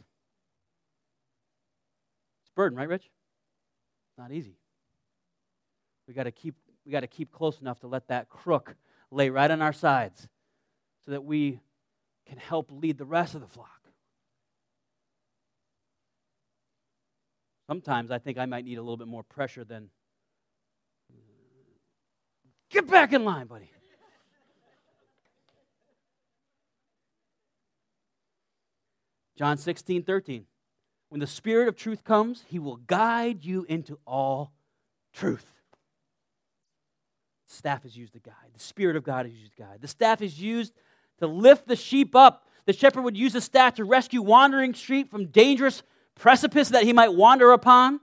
a 2.51 2.55
burden, 2.55 2.77
right, 2.77 2.87
Rich? 2.87 3.09
Not 4.17 4.31
easy. 4.31 4.55
We 6.07 6.13
got 6.13 6.23
to 6.23 6.31
keep 6.31 6.55
we 6.85 6.91
got 6.91 7.01
to 7.01 7.07
keep 7.07 7.31
close 7.31 7.59
enough 7.59 7.79
to 7.81 7.87
let 7.87 8.07
that 8.07 8.29
crook 8.29 8.75
lay 9.11 9.29
right 9.29 9.49
on 9.49 9.61
our 9.61 9.73
sides 9.73 10.27
so 11.05 11.11
that 11.11 11.23
we 11.23 11.59
can 12.25 12.37
help 12.37 12.71
lead 12.71 12.97
the 12.97 13.05
rest 13.05 13.35
of 13.35 13.41
the 13.41 13.47
flock. 13.47 13.78
Sometimes 17.69 18.09
I 18.09 18.17
think 18.17 18.39
I 18.39 18.47
might 18.47 18.65
need 18.65 18.79
a 18.79 18.81
little 18.81 18.97
bit 18.97 19.07
more 19.07 19.21
pressure 19.21 19.63
than 19.63 19.91
get 22.71 22.87
back 22.87 23.13
in 23.13 23.23
line, 23.23 23.45
buddy. 23.45 23.69
John 29.37 29.57
16, 29.57 30.01
13. 30.01 30.45
When 31.09 31.19
the 31.19 31.27
Spirit 31.27 31.67
of 31.67 31.75
truth 31.75 32.03
comes, 32.03 32.43
he 32.47 32.57
will 32.57 32.77
guide 32.77 33.45
you 33.45 33.67
into 33.69 33.99
all 34.07 34.51
truth. 35.13 35.45
Staff 37.45 37.85
is 37.85 37.95
used 37.95 38.13
to 38.13 38.19
guide. 38.19 38.33
The 38.51 38.59
Spirit 38.59 38.95
of 38.95 39.03
God 39.03 39.27
is 39.27 39.33
used 39.33 39.55
to 39.57 39.61
guide. 39.61 39.81
The 39.81 39.87
staff 39.87 40.23
is 40.23 40.41
used 40.41 40.73
to 41.19 41.27
lift 41.27 41.67
the 41.67 41.75
sheep 41.75 42.15
up. 42.15 42.47
The 42.65 42.73
shepherd 42.73 43.03
would 43.03 43.15
use 43.15 43.33
the 43.33 43.41
staff 43.41 43.75
to 43.75 43.83
rescue 43.83 44.23
wandering 44.23 44.73
sheep 44.73 45.11
from 45.11 45.27
dangerous 45.27 45.83
precipice 46.19 46.69
that 46.69 46.83
he 46.83 46.93
might 46.93 47.13
wander 47.13 47.51
upon 47.51 47.99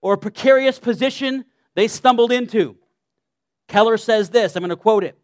or 0.00 0.14
a 0.14 0.18
precarious 0.18 0.78
position 0.78 1.44
they 1.74 1.88
stumbled 1.88 2.30
into. 2.30 2.76
Keller 3.66 3.96
says 3.96 4.30
this 4.30 4.54
I'm 4.54 4.60
going 4.60 4.70
to 4.70 4.76
quote 4.76 5.02
it. 5.02 5.18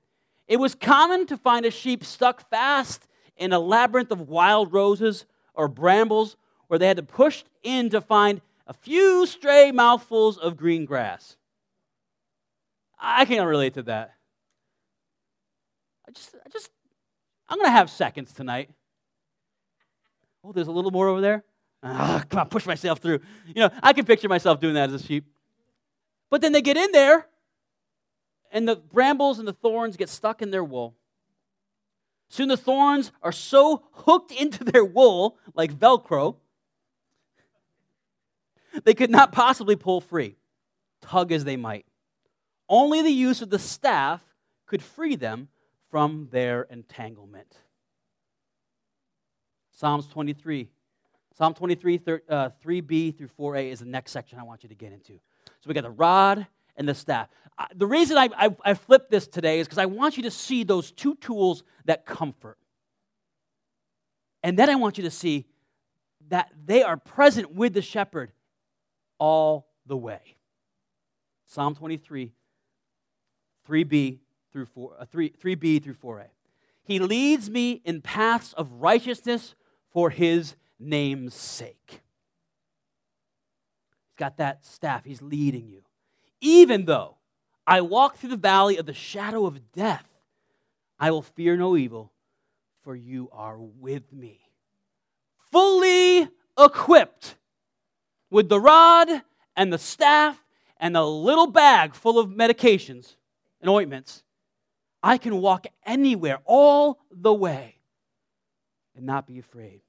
It 0.48 0.58
was 0.58 0.74
common 0.74 1.26
to 1.26 1.37
find 1.37 1.64
a 1.64 1.70
sheep 1.70 2.04
stuck 2.04 2.48
fast 2.50 3.06
in 3.37 3.52
a 3.52 3.58
labyrinth 3.58 4.10
of 4.10 4.28
wild 4.28 4.72
roses 4.72 5.26
or 5.54 5.68
brambles 5.68 6.37
where 6.66 6.78
they 6.78 6.88
had 6.88 6.96
to 6.96 7.02
push 7.02 7.44
in 7.62 7.90
to 7.90 8.00
find 8.00 8.40
a 8.66 8.72
few 8.72 9.26
stray 9.26 9.70
mouthfuls 9.70 10.38
of 10.38 10.56
green 10.56 10.84
grass. 10.84 11.37
I 12.98 13.24
can't 13.24 13.46
relate 13.46 13.74
to 13.74 13.82
that. 13.84 14.14
I 16.08 16.12
just, 16.12 16.34
I 16.34 16.48
just, 16.48 16.70
I'm 17.48 17.58
going 17.58 17.68
to 17.68 17.72
have 17.72 17.90
seconds 17.90 18.32
tonight. 18.32 18.70
Oh, 20.42 20.52
there's 20.52 20.68
a 20.68 20.72
little 20.72 20.90
more 20.90 21.08
over 21.08 21.20
there. 21.20 21.44
Ah, 21.85 22.25
come 22.31 22.40
on, 22.40 22.49
push 22.49 22.64
myself 22.64 22.99
through. 22.99 23.20
You 23.47 23.62
know, 23.62 23.70
I 23.83 23.92
can 23.92 24.07
picture 24.07 24.29
myself 24.29 24.59
doing 24.59 24.75
that 24.75 24.88
as 24.88 25.03
a 25.03 25.07
sheep. 25.07 25.27
But 26.31 26.40
then 26.40 26.53
they 26.53 26.62
get 26.62 26.79
in 26.79 26.90
there, 26.92 27.27
and 28.51 28.66
the 28.66 28.77
brambles 28.77 29.38
and 29.38 29.47
the 29.47 29.53
thorns 29.53 29.99
get 29.99 30.09
stuck 30.09 30.40
in 30.40 30.51
their 30.51 30.64
wool. 30.64 30.94
Soon 32.31 32.49
the 32.49 32.57
thorns 32.57 33.12
are 33.23 33.33
so 33.33 33.85
hooked 33.92 34.33
into 34.33 34.64
their 34.64 34.85
wool, 34.85 35.37
like 35.55 35.75
Velcro, 35.75 36.37
they 38.83 38.94
could 38.94 39.11
not 39.11 39.31
possibly 39.31 39.77
pull 39.77 40.01
free, 40.01 40.37
tug 41.03 41.31
as 41.31 41.44
they 41.44 41.57
might. 41.57 41.85
Only 42.68 43.03
the 43.03 43.11
use 43.11 43.42
of 43.42 43.51
the 43.51 43.59
staff 43.59 44.23
could 44.66 44.83
free 44.83 45.16
them 45.16 45.49
from 45.90 46.29
their 46.33 46.62
entanglement. 46.62 47.55
Psalms 49.70 50.07
23. 50.07 50.70
Psalm 51.37 51.53
23, 51.53 52.01
uh, 52.29 52.51
3b 52.64 53.18
through 53.18 53.29
4a 53.38 53.70
is 53.70 53.81
the 53.81 53.87
next 53.87 54.12
section 54.12 54.38
I 54.38 54.44
want 54.44 54.62
you 54.62 54.68
to 54.68 54.75
get 54.75 54.92
into. 54.92 55.14
So 55.47 55.68
we 55.68 55.75
got 55.75 55.83
the 55.83 55.90
rod 55.90 56.47
and 56.77 56.88
the 56.88 56.94
staff. 56.94 57.29
The 57.75 57.87
reason 57.87 58.16
I, 58.16 58.29
I, 58.37 58.57
I 58.64 58.75
flipped 58.75 59.11
this 59.11 59.27
today 59.27 59.59
is 59.59 59.66
because 59.66 59.79
I 59.79 59.87
want 59.87 60.16
you 60.16 60.23
to 60.25 60.31
see 60.31 60.62
those 60.62 60.92
two 60.92 61.16
tools 61.16 61.64
that 61.87 62.07
comfort. 62.07 62.59
And 64.44 64.57
then 64.57 64.70
I 64.70 64.77
want 64.77 64.97
you 64.97 65.05
to 65.05 65.11
see 65.11 65.47
that 66.29 66.51
they 66.64 66.83
are 66.83 66.97
present 66.97 67.53
with 67.53 67.75
the 67.75 67.83
shepherd 67.83 68.33
all 69.18 69.66
the 69.87 69.97
way. 69.97 70.37
Psalm 71.47 71.75
23, 71.75 72.33
3b 73.68 74.18
through 74.53 74.66
4, 74.66 74.92
uh, 75.01 75.05
3, 75.05 75.31
3b 75.31 75.83
through 75.83 75.94
4a. 75.94 76.27
He 76.85 76.99
leads 76.99 77.51
me 77.51 77.83
in 77.85 78.03
paths 78.03 78.53
of 78.53 78.70
righteousness 78.73 79.55
for 79.92 80.11
his 80.11 80.55
name's 80.78 81.34
sake. 81.34 82.02
He's 84.06 84.16
got 84.18 84.37
that 84.38 84.64
staff, 84.64 85.04
he's 85.04 85.22
leading 85.22 85.68
you. 85.68 85.82
Even 86.40 86.84
though 86.84 87.16
I 87.66 87.80
walk 87.80 88.16
through 88.16 88.30
the 88.30 88.37
valley 88.37 88.76
of 88.76 88.87
the 88.87 88.94
shadow 88.94 89.46
of 89.46 89.72
death, 89.72 90.06
I 90.98 91.10
will 91.10 91.22
fear 91.22 91.56
no 91.56 91.76
evil, 91.76 92.12
for 92.82 92.94
you 92.94 93.28
are 93.32 93.58
with 93.58 94.12
me. 94.12 94.40
Fully 95.50 96.28
equipped 96.58 97.37
with 98.30 98.48
the 98.48 98.60
rod 98.60 99.08
and 99.56 99.72
the 99.72 99.78
staff 99.78 100.44
and 100.78 100.94
the 100.94 101.06
little 101.06 101.46
bag 101.46 101.94
full 101.94 102.18
of 102.18 102.28
medications 102.28 103.16
and 103.60 103.70
ointments, 103.70 104.22
I 105.02 105.18
can 105.18 105.40
walk 105.40 105.66
anywhere 105.87 106.40
all 106.44 106.98
the 107.10 107.32
way 107.32 107.76
and 108.96 109.06
not 109.06 109.26
be 109.26 109.38
afraid. 109.38 109.80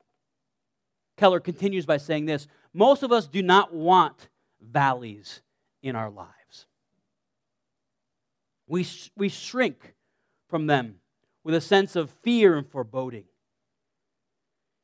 Keller 1.17 1.39
continues 1.39 1.85
by 1.85 1.97
saying 1.97 2.25
this 2.25 2.47
Most 2.73 3.03
of 3.03 3.11
us 3.11 3.27
do 3.27 3.41
not 3.41 3.73
want 3.73 4.29
valleys 4.61 5.41
in 5.81 5.95
our 5.95 6.09
lives. 6.09 6.65
We, 8.67 8.87
we 9.15 9.29
shrink 9.29 9.93
from 10.47 10.67
them 10.67 10.95
with 11.43 11.53
a 11.53 11.61
sense 11.61 11.95
of 11.95 12.09
fear 12.23 12.57
and 12.57 12.67
foreboding. 12.67 13.25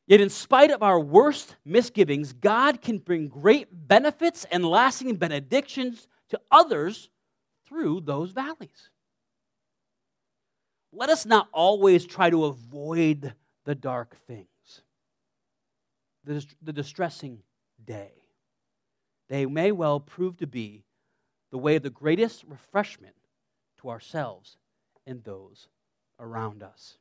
Yet, 0.08 0.22
in 0.22 0.30
spite 0.30 0.72
of 0.72 0.84
our 0.84 1.00
worst 1.00 1.56
misgivings, 1.64 2.34
God 2.34 2.82
can 2.82 2.98
bring 2.98 3.28
great 3.28 3.88
benefits 3.88 4.46
and 4.52 4.66
lasting 4.66 5.16
benedictions 5.16 6.08
to 6.30 6.40
others 6.52 7.10
through 7.66 8.02
those 8.02 8.32
valleys. 8.32 8.90
Let 10.92 11.10
us 11.10 11.26
not 11.26 11.48
always 11.54 12.06
try 12.06 12.30
to 12.30 12.46
avoid 12.46 13.34
the 13.64 13.76
dark 13.76 14.18
things, 14.28 14.50
the, 16.24 16.46
the 16.62 16.74
distressing 16.74 17.40
day. 17.84 18.12
They 19.30 19.46
may 19.46 19.72
well 19.72 20.00
prove 20.00 20.38
to 20.38 20.48
be 20.48 20.84
the 21.52 21.58
way 21.58 21.76
of 21.76 21.84
the 21.84 21.90
greatest 21.90 22.44
refreshment 22.48 23.16
to 23.80 23.90
ourselves 23.90 24.58
and 25.06 25.24
those 25.24 25.68
around 26.20 26.64
us. 26.64 26.98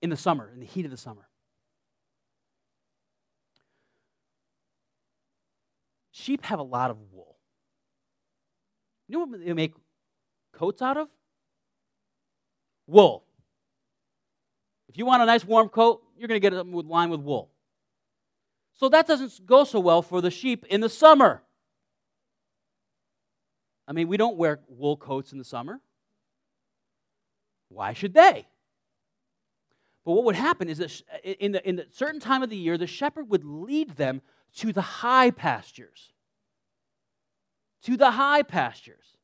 In 0.00 0.10
the 0.10 0.16
summer, 0.16 0.50
in 0.52 0.60
the 0.60 0.66
heat 0.66 0.84
of 0.84 0.90
the 0.90 0.96
summer, 0.96 1.28
sheep 6.10 6.44
have 6.44 6.58
a 6.58 6.64
lot 6.64 6.90
of 6.90 6.96
wool. 7.12 7.36
You 9.08 9.18
know 9.18 9.24
what 9.26 9.44
they 9.44 9.52
make 9.52 9.74
coats 10.52 10.82
out 10.82 10.96
of? 10.96 11.08
Wool. 12.86 13.24
If 14.92 14.98
you 14.98 15.06
want 15.06 15.22
a 15.22 15.24
nice 15.26 15.42
warm 15.42 15.70
coat, 15.70 16.02
you're 16.18 16.28
going 16.28 16.38
to 16.38 16.50
get 16.50 16.52
it 16.52 16.66
lined 16.66 17.10
with 17.10 17.20
wool. 17.20 17.48
So 18.74 18.90
that 18.90 19.06
doesn't 19.06 19.46
go 19.46 19.64
so 19.64 19.80
well 19.80 20.02
for 20.02 20.20
the 20.20 20.30
sheep 20.30 20.66
in 20.66 20.82
the 20.82 20.90
summer. 20.90 21.42
I 23.88 23.92
mean, 23.92 24.08
we 24.08 24.18
don't 24.18 24.36
wear 24.36 24.60
wool 24.68 24.98
coats 24.98 25.32
in 25.32 25.38
the 25.38 25.46
summer. 25.46 25.80
Why 27.70 27.94
should 27.94 28.12
they? 28.12 28.46
But 30.04 30.12
what 30.12 30.24
would 30.24 30.34
happen 30.34 30.68
is 30.68 30.76
that 30.76 31.02
uh, 31.10 31.30
in 31.40 31.52
the, 31.52 31.66
in 31.66 31.76
the 31.76 31.86
certain 31.90 32.20
time 32.20 32.42
of 32.42 32.50
the 32.50 32.56
year, 32.56 32.76
the 32.76 32.86
shepherd 32.86 33.30
would 33.30 33.46
lead 33.46 33.96
them 33.96 34.20
to 34.56 34.74
the 34.74 34.82
high 34.82 35.30
pastures. 35.30 36.12
To 37.84 37.96
the 37.96 38.10
high 38.10 38.42
pastures. 38.42 39.16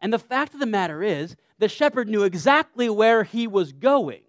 And 0.00 0.12
the 0.12 0.18
fact 0.20 0.54
of 0.54 0.60
the 0.60 0.66
matter 0.66 1.02
is, 1.02 1.34
the 1.58 1.68
shepherd 1.68 2.08
knew 2.08 2.22
exactly 2.22 2.88
where 2.88 3.24
he 3.24 3.48
was 3.48 3.72
going. 3.72 4.20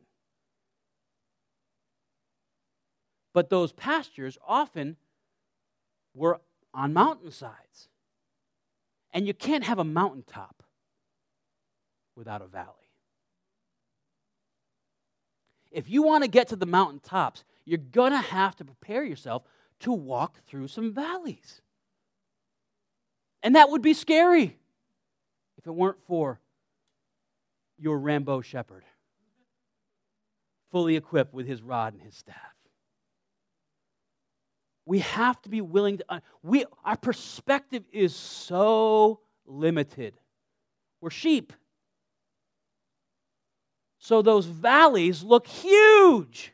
But 3.33 3.49
those 3.49 3.71
pastures 3.71 4.37
often 4.45 4.97
were 6.13 6.41
on 6.73 6.93
mountainsides. 6.93 7.89
And 9.13 9.27
you 9.27 9.33
can't 9.33 9.63
have 9.63 9.79
a 9.79 9.83
mountaintop 9.83 10.63
without 12.15 12.41
a 12.41 12.47
valley. 12.47 12.67
If 15.71 15.89
you 15.89 16.03
want 16.03 16.23
to 16.23 16.29
get 16.29 16.49
to 16.49 16.55
the 16.55 16.65
mountaintops, 16.65 17.43
you're 17.65 17.77
going 17.77 18.11
to 18.11 18.17
have 18.17 18.55
to 18.57 18.65
prepare 18.65 19.03
yourself 19.03 19.43
to 19.79 19.91
walk 19.91 20.37
through 20.45 20.67
some 20.67 20.93
valleys. 20.93 21.61
And 23.41 23.55
that 23.55 23.69
would 23.69 23.81
be 23.81 23.93
scary 23.93 24.57
if 25.57 25.65
it 25.65 25.71
weren't 25.71 26.03
for 26.05 26.39
your 27.77 27.97
Rambo 27.97 28.41
shepherd, 28.41 28.83
fully 30.71 30.95
equipped 30.95 31.33
with 31.33 31.47
his 31.47 31.61
rod 31.61 31.93
and 31.93 32.01
his 32.01 32.15
staff. 32.15 32.60
We 34.91 34.99
have 34.99 35.41
to 35.43 35.49
be 35.49 35.61
willing 35.61 35.99
to, 35.99 36.05
uh, 36.09 36.19
we, 36.43 36.65
our 36.83 36.97
perspective 36.97 37.85
is 37.93 38.13
so 38.13 39.21
limited. 39.45 40.15
We're 40.99 41.11
sheep. 41.11 41.53
So 43.99 44.21
those 44.21 44.47
valleys 44.47 45.23
look 45.23 45.47
huge. 45.47 46.51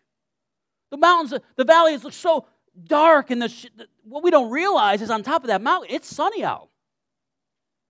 The 0.91 0.97
mountains, 0.97 1.41
the 1.56 1.65
valleys 1.65 2.04
look 2.04 2.13
so 2.13 2.45
dark, 2.84 3.32
and 3.32 3.41
the, 3.41 3.52
what 4.04 4.21
we 4.21 4.30
don't 4.30 4.52
realize 4.52 5.02
is 5.02 5.10
on 5.10 5.23
top 5.23 5.41
of 5.43 5.47
that 5.47 5.63
mountain, 5.63 5.89
it's 5.91 6.08
sunny 6.08 6.43
out. 6.43 6.69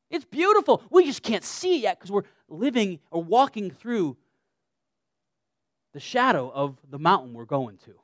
It's 0.09 0.23
beautiful. 0.23 0.81
We 0.89 1.03
just 1.03 1.23
can't 1.23 1.43
see 1.43 1.79
it 1.79 1.81
yet 1.81 1.99
because 1.99 2.09
we're 2.09 2.23
living 2.47 2.99
or 3.11 3.21
walking 3.21 3.69
through 3.69 4.15
the 5.91 5.99
shadow 5.99 6.49
of 6.49 6.77
the 6.89 6.99
mountain 6.99 7.33
we're 7.33 7.43
going 7.43 7.79
to. 7.79 7.95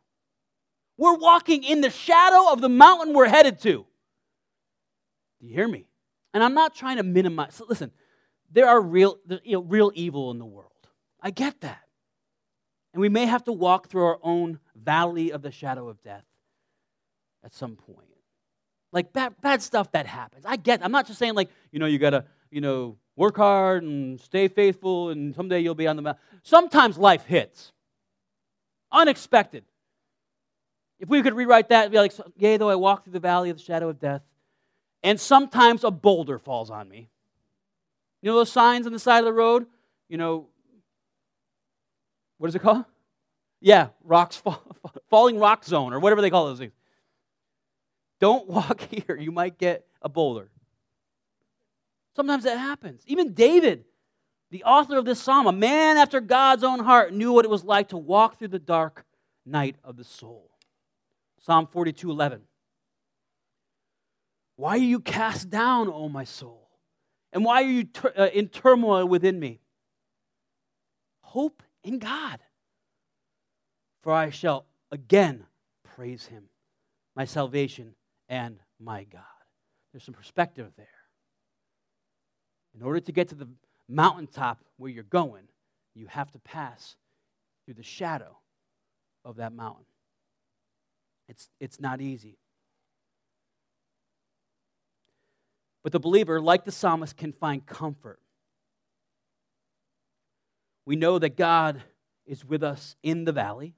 We're 0.98 1.18
walking 1.18 1.64
in 1.64 1.82
the 1.82 1.90
shadow 1.90 2.52
of 2.52 2.62
the 2.62 2.70
mountain 2.70 3.14
we're 3.14 3.28
headed 3.28 3.60
to. 3.62 3.86
Do 5.42 5.48
you 5.48 5.54
hear 5.54 5.68
me? 5.68 5.88
And 6.34 6.44
I'm 6.44 6.54
not 6.54 6.76
trying 6.76 6.98
to 6.98 7.04
minimize. 7.04 7.62
Listen, 7.68 7.92
there 8.52 8.68
are 8.68 8.80
real, 8.80 9.18
you 9.44 9.54
know, 9.54 9.62
real 9.62 9.92
evil 9.96 10.32
in 10.32 10.40
the 10.40 10.46
world. 10.46 10.72
I 11.22 11.32
get 11.32 11.62
that. 11.62 11.82
And 12.94 13.02
we 13.02 13.10
may 13.10 13.26
have 13.26 13.44
to 13.46 13.52
walk 13.52 13.90
through 13.90 14.06
our 14.06 14.20
own 14.22 14.60
valley 14.76 15.32
of 15.32 15.42
the 15.42 15.52
shadow 15.52 15.90
of 15.90 16.02
death 16.04 16.26
at 17.44 17.54
some 17.54 17.76
point. 17.76 18.08
Like 18.92 19.12
bad, 19.12 19.34
bad 19.42 19.62
stuff 19.64 19.92
that 19.94 20.06
happens. 20.06 20.46
I 20.46 20.56
get, 20.56 20.86
I'm 20.86 20.92
not 20.92 21.08
just 21.08 21.18
saying 21.18 21.34
like, 21.34 21.50
you 21.72 21.80
know, 21.80 21.88
you 21.88 21.98
gotta, 21.98 22.26
you 22.52 22.62
know, 22.62 22.98
work 23.16 23.38
hard 23.38 23.84
and 23.84 24.22
stay 24.22 24.48
faithful 24.48 25.10
and 25.10 25.34
someday 25.36 25.60
you'll 25.60 25.74
be 25.74 25.88
on 25.88 25.96
the 25.96 26.04
mountain. 26.04 26.22
Sometimes 26.44 26.98
life 26.98 27.26
hits. 27.26 27.72
Unexpected. 28.92 29.64
If 31.04 31.10
we 31.10 31.22
could 31.22 31.34
rewrite 31.34 31.68
that, 31.68 31.82
it'd 31.82 31.92
be 31.92 31.98
like, 31.98 32.14
yea, 32.38 32.56
though 32.56 32.70
I 32.70 32.76
walk 32.76 33.04
through 33.04 33.12
the 33.12 33.20
valley 33.20 33.50
of 33.50 33.58
the 33.58 33.64
shadow 33.64 33.90
of 33.90 34.00
death, 34.00 34.22
and 35.04 35.20
sometimes 35.20 35.84
a 35.84 35.92
boulder 35.92 36.40
falls 36.40 36.72
on 36.72 36.88
me. 36.88 37.10
You 38.22 38.32
know 38.32 38.38
those 38.38 38.54
signs 38.54 38.88
on 38.88 38.94
the 38.94 39.00
side 39.00 39.20
of 39.20 39.26
the 39.26 39.34
road? 39.34 39.66
You 40.08 40.16
know, 40.16 40.48
what 42.38 42.48
is 42.48 42.56
it 42.56 42.60
called? 42.60 42.86
Yeah, 43.60 43.90
rocks 44.06 44.38
fall, 44.38 44.64
falling 45.10 45.40
rock 45.40 45.66
zone 45.66 45.92
or 45.92 46.00
whatever 46.00 46.22
they 46.22 46.30
call 46.30 46.46
those 46.46 46.60
things. 46.60 46.72
Don't 48.22 48.48
walk 48.48 48.80
here. 48.90 49.18
You 49.20 49.34
might 49.34 49.58
get 49.58 49.86
a 50.02 50.08
boulder. 50.08 50.52
Sometimes 52.16 52.46
that 52.46 52.58
happens. 52.58 53.04
Even 53.08 53.34
David, 53.34 53.84
the 54.52 54.64
author 54.64 54.98
of 54.98 55.04
this 55.04 55.22
psalm, 55.22 55.48
a 55.48 55.52
man 55.52 55.98
after 55.98 56.22
God's 56.22 56.64
own 56.64 56.80
heart, 56.80 57.14
knew 57.14 57.34
what 57.34 57.44
it 57.44 57.52
was 57.52 57.66
like 57.66 57.90
to 57.90 57.98
walk 57.98 58.40
through 58.40 58.48
the 58.48 58.58
dark 58.58 59.04
night 59.46 59.76
of 59.84 59.98
the 59.98 60.06
soul. 60.06 60.53
Psalm 61.44 61.68
42 61.68 62.10
11. 62.10 62.42
Why 64.56 64.72
are 64.72 64.78
you 64.78 65.00
cast 65.00 65.50
down, 65.50 65.90
O 65.90 66.08
my 66.08 66.24
soul? 66.24 66.70
And 67.34 67.44
why 67.44 67.64
are 67.64 67.70
you 67.70 67.84
tur- 67.84 68.14
uh, 68.16 68.28
in 68.28 68.48
turmoil 68.48 69.06
within 69.06 69.40
me? 69.40 69.60
Hope 71.22 71.62
in 71.84 72.00
God, 72.00 72.40
for 74.04 74.14
I 74.14 74.30
shall 74.30 74.66
again 74.92 75.46
praise 75.96 76.28
him, 76.28 76.46
my 77.16 77.26
salvation 77.26 77.96
and 78.30 78.60
my 78.80 79.04
God. 79.04 79.24
There's 79.92 80.04
some 80.04 80.14
perspective 80.14 80.72
there. 80.78 80.88
In 82.76 82.84
order 82.84 83.00
to 83.02 83.12
get 83.12 83.30
to 83.30 83.36
the 83.36 83.50
mountaintop 83.90 84.64
where 84.78 84.90
you're 84.90 85.04
going, 85.04 85.48
you 85.94 86.06
have 86.08 86.32
to 86.32 86.40
pass 86.40 86.96
through 87.66 87.76
the 87.76 87.84
shadow 87.84 88.38
of 89.26 89.38
that 89.38 89.52
mountain. 89.52 89.86
It's, 91.28 91.50
it's 91.60 91.80
not 91.80 92.02
easy. 92.02 92.38
But 95.84 95.92
the 95.92 96.00
believer, 96.00 96.40
like 96.40 96.64
the 96.64 96.72
psalmist, 96.72 97.18
can 97.18 97.34
find 97.34 97.66
comfort. 97.66 98.20
We 100.86 100.96
know 100.96 101.20
that 101.20 101.38
God 101.38 101.82
is 102.26 102.46
with 102.46 102.64
us 102.64 102.96
in 103.04 103.26
the 103.26 103.32
valley. 103.32 103.76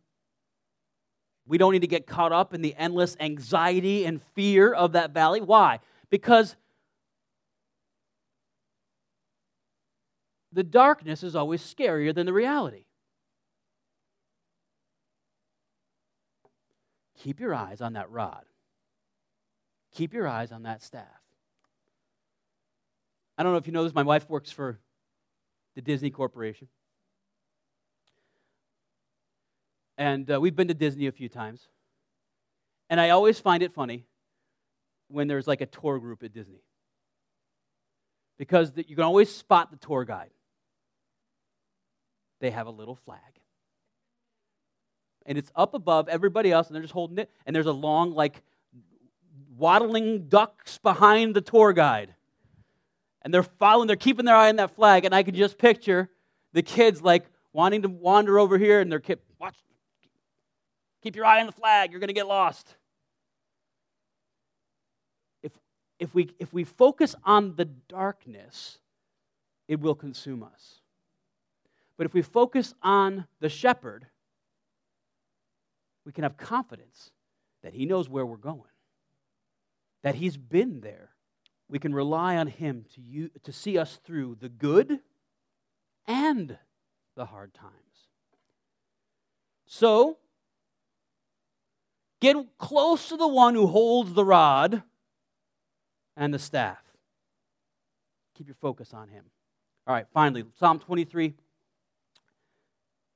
We 1.48 1.58
don't 1.58 1.74
need 1.74 1.82
to 1.82 1.88
get 1.88 2.08
caught 2.08 2.32
up 2.32 2.54
in 2.54 2.62
the 2.62 2.76
endless 2.76 3.16
anxiety 3.20 4.06
and 4.06 4.22
fear 4.34 4.74
of 4.74 4.94
that 4.94 5.12
valley. 5.12 5.42
Why? 5.42 5.80
Because 6.10 6.56
the 10.52 10.64
darkness 10.64 11.22
is 11.22 11.36
always 11.36 11.62
scarier 11.62 12.14
than 12.14 12.26
the 12.26 12.34
reality. 12.34 12.85
Keep 17.26 17.40
your 17.40 17.56
eyes 17.56 17.82
on 17.82 17.94
that 17.94 18.12
rod. 18.12 18.46
Keep 19.96 20.14
your 20.14 20.28
eyes 20.28 20.52
on 20.52 20.62
that 20.62 20.84
staff. 20.84 21.24
I 23.36 23.42
don't 23.42 23.52
know 23.52 23.58
if 23.58 23.66
you 23.66 23.74
know 23.74 23.84
this, 23.84 23.96
my 23.96 24.04
wife 24.04 24.30
works 24.30 24.52
for 24.52 24.80
the 25.74 25.82
Disney 25.82 26.12
Corporation. 26.12 26.68
And 29.98 30.30
uh, 30.30 30.40
we've 30.40 30.56
been 30.56 30.68
to 30.68 30.76
Disney 30.76 31.08
a 31.08 31.12
few 31.12 31.28
times. 31.28 31.68
And 32.92 33.02
I 33.02 33.10
always 33.10 33.40
find 33.40 33.64
it 33.64 33.74
funny 33.74 34.06
when 35.08 35.28
there's 35.28 35.48
like 35.48 35.62
a 35.62 35.66
tour 35.66 35.98
group 35.98 36.22
at 36.22 36.32
Disney. 36.32 36.62
Because 38.38 38.74
the, 38.74 38.88
you 38.88 38.96
can 38.96 39.04
always 39.04 39.34
spot 39.34 39.72
the 39.72 39.78
tour 39.78 40.06
guide. 40.06 40.30
They 42.40 42.52
have 42.52 42.68
a 42.68 42.72
little 42.72 42.98
flag. 42.98 43.20
And 45.26 45.38
it's 45.38 45.52
up 45.56 45.74
above 45.74 46.08
everybody 46.08 46.52
else, 46.52 46.68
and 46.68 46.76
they're 46.76 46.84
just 46.84 46.94
holding 46.94 47.18
it. 47.18 47.32
And 47.46 47.56
there's 47.56 47.66
a 47.66 47.72
long, 47.72 48.14
like, 48.14 48.42
waddling 49.58 50.28
ducks 50.28 50.78
behind 50.78 51.36
the 51.36 51.42
tour 51.42 51.74
guide. 51.74 52.14
And 53.22 53.34
they're 53.34 53.44
following, 53.44 53.88
they're 53.88 53.96
keeping 53.96 54.26
their 54.26 54.36
eye 54.36 54.50
on 54.50 54.58
that 54.58 54.76
flag. 54.76 55.06
And 55.06 55.16
I 55.16 55.24
can 55.24 55.34
just 55.34 55.58
picture 55.58 56.10
the 56.54 56.62
kids, 56.62 57.02
like, 57.02 57.26
wanting 57.54 57.82
to 57.82 57.90
wander 57.90 58.38
over 58.38 58.58
here, 58.58 58.82
and 58.82 58.92
they're, 58.92 59.00
keep, 59.00 59.20
watch, 59.40 59.56
Keep 61.06 61.16
your 61.18 61.26
eye 61.26 61.40
on 61.40 61.46
the 61.46 61.52
flag, 61.52 61.92
you're 61.92 62.00
going 62.00 62.08
to 62.08 62.16
get 62.16 62.26
lost. 62.26 62.78
If, 65.44 65.52
if, 66.00 66.16
we, 66.16 66.32
if 66.40 66.52
we 66.52 66.64
focus 66.64 67.16
on 67.24 67.56
the 67.56 67.66
darkness, 67.66 68.80
it 69.68 69.80
will 69.80 69.94
consume 69.94 70.42
us. 70.42 70.82
But 71.96 72.06
if 72.06 72.16
we 72.16 72.24
focus 72.24 72.74
on 72.82 73.28
the 73.40 73.50
shepherd, 73.50 74.08
we 76.06 76.12
can 76.12 76.24
have 76.24 76.38
confidence 76.38 77.12
that 77.63 77.74
he 77.74 77.86
knows 77.86 78.08
where 78.08 78.26
we're 78.26 78.38
going, 78.38 78.62
that 80.04 80.15
he's 80.15 80.38
been 80.38 80.82
there. 80.82 81.10
We 81.68 81.80
can 81.80 81.96
rely 81.96 82.38
on 82.38 82.48
him 82.48 82.86
to, 82.94 83.02
you, 83.02 83.32
to 83.44 83.52
see 83.52 83.78
us 83.78 84.00
through 84.06 84.38
the 84.39 84.50
good 84.50 85.00
and 86.06 86.58
the 87.15 87.26
hard 87.26 87.54
times. 87.54 87.74
So, 89.65 90.18
Get 92.26 92.38
close 92.58 93.10
to 93.10 93.18
the 93.18 93.28
one 93.28 93.54
who 93.54 93.68
holds 93.68 94.13
the 94.13 94.26
rod 94.26 94.82
and 96.18 96.34
the 96.34 96.39
staff. 96.39 96.82
Keep 98.36 98.48
your 98.48 98.56
focus 98.56 98.96
on 98.96 99.10
him. 99.10 99.26
All 99.86 99.94
right, 99.94 100.08
finally, 100.12 100.44
Psalm 100.58 100.80
23, 100.80 101.36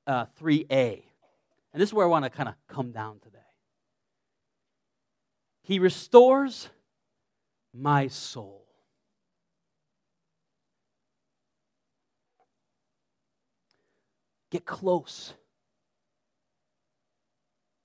uh, 0.06 0.26
3a. 0.40 1.02
And 1.72 1.80
this 1.80 1.90
is 1.90 1.94
where 1.94 2.06
I 2.06 2.10
want 2.10 2.24
to 2.24 2.30
kind 2.30 2.48
of 2.48 2.54
come 2.68 2.90
down 2.90 3.20
today. 3.20 3.38
He 5.62 5.78
restores 5.78 6.68
my 7.72 8.08
soul. 8.08 8.66
Get 14.50 14.66
close 14.66 15.34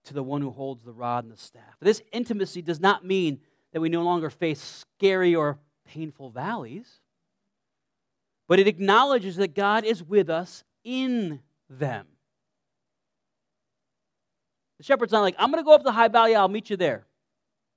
to 0.05 0.13
the 0.13 0.23
one 0.23 0.41
who 0.41 0.49
holds 0.49 0.83
the 0.83 0.93
rod 0.93 1.25
and 1.25 1.33
the 1.33 1.37
staff. 1.37 1.75
This 1.79 2.01
intimacy 2.11 2.63
does 2.63 2.79
not 2.79 3.05
mean 3.05 3.39
that 3.71 3.81
we 3.81 3.89
no 3.89 4.01
longer 4.01 4.29
face 4.31 4.61
scary 4.61 5.35
or 5.35 5.59
painful 5.85 6.31
valleys, 6.31 7.01
but 8.47 8.59
it 8.59 8.67
acknowledges 8.67 9.35
that 9.35 9.53
God 9.53 9.83
is 9.83 10.03
with 10.03 10.29
us 10.29 10.63
in 10.83 11.41
them. 11.69 12.07
The 14.77 14.83
shepherd's 14.83 15.11
not 15.11 15.21
like, 15.21 15.35
I'm 15.37 15.51
going 15.51 15.63
to 15.63 15.65
go 15.65 15.73
up 15.73 15.83
the 15.83 15.91
high 15.91 16.07
valley, 16.07 16.35
I'll 16.35 16.47
meet 16.47 16.69
you 16.69 16.77
there. 16.77 17.05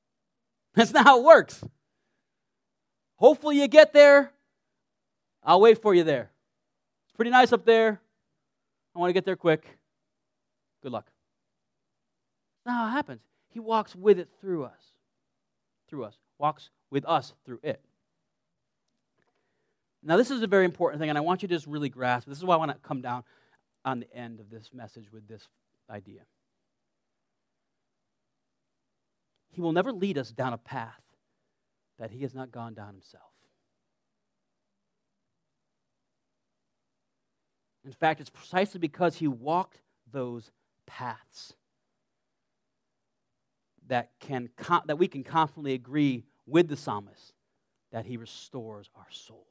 That's 0.74 0.92
not 0.92 1.04
how 1.04 1.20
it 1.20 1.24
works. 1.24 1.62
Hopefully, 3.16 3.60
you 3.60 3.68
get 3.68 3.92
there. 3.92 4.32
I'll 5.42 5.60
wait 5.60 5.80
for 5.80 5.94
you 5.94 6.04
there. 6.04 6.30
It's 7.06 7.16
pretty 7.16 7.30
nice 7.30 7.52
up 7.52 7.64
there. 7.64 8.00
I 8.94 8.98
want 8.98 9.10
to 9.10 9.14
get 9.14 9.24
there 9.24 9.36
quick. 9.36 9.78
Good 10.82 10.92
luck. 10.92 11.10
not 12.64 12.74
how 12.74 12.86
it 12.88 12.90
happens. 12.90 13.22
He 13.48 13.60
walks 13.60 13.94
with 13.96 14.18
it 14.18 14.28
through 14.40 14.64
us. 14.64 14.80
Through 15.88 16.04
us. 16.04 16.16
Walks 16.38 16.70
with 16.90 17.04
us 17.06 17.34
through 17.44 17.60
it. 17.62 17.80
Now, 20.02 20.16
this 20.16 20.30
is 20.30 20.42
a 20.42 20.46
very 20.46 20.64
important 20.64 21.00
thing, 21.00 21.08
and 21.08 21.18
I 21.18 21.22
want 21.22 21.42
you 21.42 21.48
to 21.48 21.54
just 21.54 21.66
really 21.66 21.88
grasp. 21.88 22.28
This 22.28 22.38
is 22.38 22.44
why 22.44 22.54
I 22.54 22.58
want 22.58 22.70
to 22.70 22.78
come 22.86 23.00
down 23.00 23.24
on 23.84 24.00
the 24.00 24.14
end 24.14 24.38
of 24.38 24.48
this 24.48 24.70
message 24.72 25.12
with 25.12 25.26
this 25.26 25.48
idea. 25.90 26.20
He 29.58 29.62
will 29.62 29.72
never 29.72 29.90
lead 29.90 30.18
us 30.18 30.30
down 30.30 30.52
a 30.52 30.56
path 30.56 31.02
that 31.98 32.12
he 32.12 32.22
has 32.22 32.32
not 32.32 32.52
gone 32.52 32.74
down 32.74 32.92
himself. 32.92 33.32
In 37.84 37.90
fact, 37.90 38.20
it's 38.20 38.30
precisely 38.30 38.78
because 38.78 39.16
he 39.16 39.26
walked 39.26 39.80
those 40.12 40.52
paths 40.86 41.54
that, 43.88 44.12
can, 44.20 44.48
that 44.86 44.96
we 44.96 45.08
can 45.08 45.24
confidently 45.24 45.74
agree 45.74 46.22
with 46.46 46.68
the 46.68 46.76
psalmist 46.76 47.32
that 47.90 48.06
he 48.06 48.16
restores 48.16 48.88
our 48.94 49.08
souls. 49.10 49.42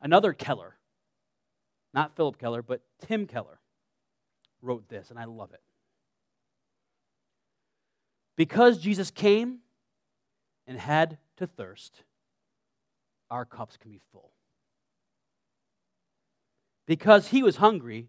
Another 0.00 0.32
Keller, 0.32 0.78
not 1.92 2.16
Phillip 2.16 2.38
Keller, 2.38 2.62
but 2.62 2.80
Tim 3.06 3.26
Keller, 3.26 3.60
wrote 4.62 4.88
this, 4.88 5.10
and 5.10 5.18
I 5.18 5.26
love 5.26 5.52
it. 5.52 5.60
Because 8.36 8.78
Jesus 8.78 9.10
came 9.10 9.58
and 10.66 10.78
had 10.78 11.18
to 11.38 11.46
thirst, 11.46 12.02
our 13.30 13.44
cups 13.44 13.76
can 13.76 13.90
be 13.90 14.00
full. 14.12 14.32
Because 16.86 17.28
he 17.28 17.42
was 17.42 17.56
hungry, 17.56 18.08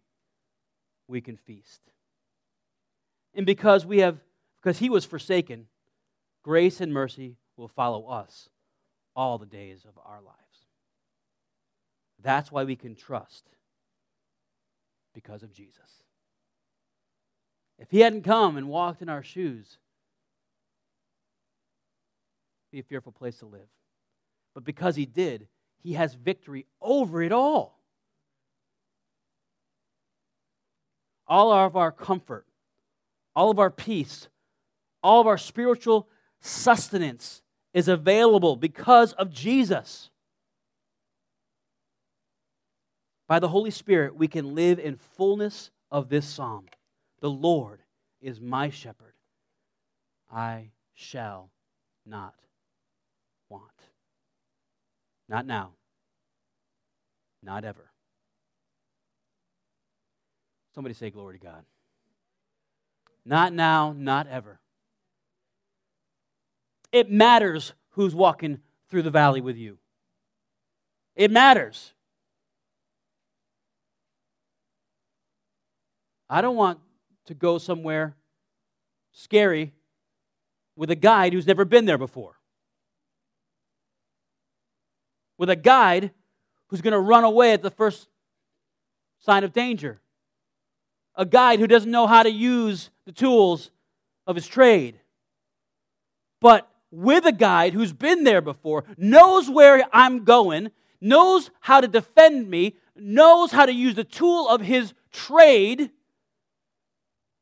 we 1.07 1.21
can 1.21 1.37
feast. 1.37 1.81
And 3.33 3.45
because 3.45 3.85
we 3.85 3.99
have 3.99 4.19
because 4.61 4.79
he 4.79 4.89
was 4.89 5.05
forsaken, 5.05 5.67
grace 6.43 6.81
and 6.81 6.91
mercy 6.91 7.37
will 7.55 7.67
follow 7.67 8.07
us 8.07 8.49
all 9.15 9.37
the 9.37 9.45
days 9.45 9.85
of 9.87 9.97
our 10.03 10.21
lives. 10.21 10.37
That's 12.21 12.51
why 12.51 12.63
we 12.63 12.75
can 12.75 12.95
trust 12.95 13.45
because 15.13 15.43
of 15.43 15.53
Jesus. 15.53 16.03
If 17.79 17.91
he 17.91 17.99
hadn't 17.99 18.23
come 18.23 18.57
and 18.57 18.67
walked 18.67 19.01
in 19.01 19.09
our 19.09 19.23
shoes, 19.23 19.77
be 22.71 22.79
a 22.79 22.83
fearful 22.83 23.11
place 23.11 23.37
to 23.39 23.45
live. 23.45 23.67
But 24.53 24.63
because 24.63 24.95
he 24.95 25.05
did, 25.05 25.47
he 25.83 25.93
has 25.93 26.13
victory 26.13 26.65
over 26.81 27.21
it 27.21 27.31
all. 27.31 27.79
All 31.27 31.51
of 31.51 31.75
our 31.75 31.91
comfort, 31.91 32.45
all 33.35 33.51
of 33.51 33.59
our 33.59 33.69
peace, 33.69 34.27
all 35.03 35.21
of 35.21 35.27
our 35.27 35.37
spiritual 35.37 36.07
sustenance 36.39 37.41
is 37.73 37.87
available 37.87 38.55
because 38.55 39.13
of 39.13 39.31
Jesus. 39.31 40.09
By 43.27 43.39
the 43.39 43.49
Holy 43.49 43.71
Spirit, 43.71 44.15
we 44.15 44.27
can 44.27 44.55
live 44.55 44.79
in 44.79 44.95
fullness 44.95 45.69
of 45.91 46.09
this 46.09 46.25
psalm. 46.25 46.65
The 47.19 47.29
Lord 47.29 47.81
is 48.21 48.39
my 48.39 48.69
shepherd. 48.69 49.13
I 50.31 50.71
shall 50.93 51.51
not. 52.05 52.33
Not 55.29 55.45
now. 55.45 55.71
Not 57.43 57.63
ever. 57.63 57.91
Somebody 60.73 60.93
say, 60.93 61.09
Glory 61.09 61.37
to 61.37 61.43
God. 61.45 61.65
Not 63.25 63.53
now, 63.53 63.93
not 63.97 64.27
ever. 64.27 64.59
It 66.91 67.11
matters 67.11 67.73
who's 67.91 68.15
walking 68.15 68.59
through 68.89 69.01
the 69.01 69.11
valley 69.11 69.41
with 69.41 69.57
you. 69.57 69.77
It 71.15 71.31
matters. 71.31 71.93
I 76.29 76.41
don't 76.41 76.55
want 76.55 76.79
to 77.25 77.33
go 77.33 77.57
somewhere 77.57 78.15
scary 79.11 79.73
with 80.75 80.91
a 80.91 80.95
guide 80.95 81.33
who's 81.33 81.47
never 81.47 81.65
been 81.65 81.85
there 81.85 81.97
before. 81.97 82.36
With 85.37 85.49
a 85.49 85.55
guide 85.55 86.11
who's 86.67 86.81
going 86.81 86.93
to 86.93 86.99
run 86.99 87.23
away 87.23 87.53
at 87.53 87.61
the 87.61 87.71
first 87.71 88.07
sign 89.19 89.43
of 89.43 89.53
danger. 89.53 89.99
A 91.15 91.25
guide 91.25 91.59
who 91.59 91.67
doesn't 91.67 91.89
know 91.89 92.07
how 92.07 92.23
to 92.23 92.31
use 92.31 92.89
the 93.05 93.11
tools 93.11 93.71
of 94.25 94.35
his 94.35 94.47
trade. 94.47 94.99
But 96.39 96.69
with 96.91 97.25
a 97.25 97.31
guide 97.31 97.73
who's 97.73 97.93
been 97.93 98.23
there 98.23 98.41
before, 98.41 98.83
knows 98.97 99.49
where 99.49 99.83
I'm 99.91 100.23
going, 100.23 100.71
knows 101.01 101.49
how 101.61 101.81
to 101.81 101.87
defend 101.87 102.49
me, 102.49 102.75
knows 102.95 103.51
how 103.51 103.65
to 103.65 103.73
use 103.73 103.95
the 103.95 104.03
tool 104.03 104.47
of 104.47 104.61
his 104.61 104.93
trade. 105.11 105.91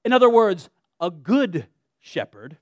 In 0.04 0.14
other 0.14 0.30
words, 0.30 0.70
a 1.00 1.12
good 1.12 1.68
shepherd. 2.00 2.58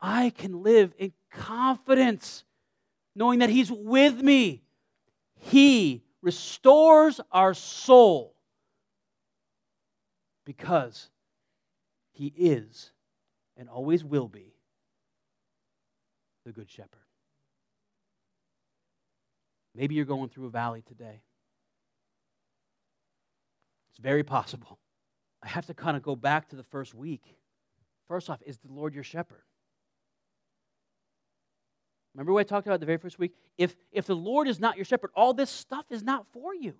I 0.00 0.30
can 0.30 0.62
live 0.62 0.92
in 0.98 1.12
confidence 1.30 2.44
knowing 3.14 3.40
that 3.40 3.50
he's 3.50 3.70
with 3.70 4.22
me. 4.22 4.62
He 5.36 6.02
restores 6.22 7.20
our 7.32 7.54
soul 7.54 8.34
because 10.44 11.08
he 12.12 12.26
is 12.36 12.90
and 13.56 13.68
always 13.68 14.04
will 14.04 14.28
be 14.28 14.54
the 16.44 16.52
Good 16.52 16.70
Shepherd. 16.70 17.00
Maybe 19.74 19.94
you're 19.94 20.04
going 20.04 20.28
through 20.28 20.46
a 20.46 20.50
valley 20.50 20.82
today. 20.82 21.22
It's 23.90 23.98
very 23.98 24.24
possible. 24.24 24.78
I 25.42 25.48
have 25.48 25.66
to 25.66 25.74
kind 25.74 25.96
of 25.96 26.02
go 26.02 26.16
back 26.16 26.48
to 26.48 26.56
the 26.56 26.64
first 26.64 26.94
week. 26.94 27.22
First 28.08 28.28
off, 28.28 28.42
is 28.44 28.58
the 28.58 28.72
Lord 28.72 28.94
your 28.94 29.04
shepherd? 29.04 29.42
Remember 32.14 32.32
what 32.32 32.40
I 32.40 32.42
talked 32.44 32.66
about 32.66 32.80
the 32.80 32.86
very 32.86 32.98
first 32.98 33.18
week? 33.18 33.32
If, 33.56 33.76
if 33.92 34.06
the 34.06 34.16
Lord 34.16 34.48
is 34.48 34.58
not 34.58 34.76
your 34.76 34.84
shepherd, 34.84 35.10
all 35.14 35.32
this 35.32 35.50
stuff 35.50 35.86
is 35.90 36.02
not 36.02 36.26
for 36.32 36.54
you. 36.54 36.74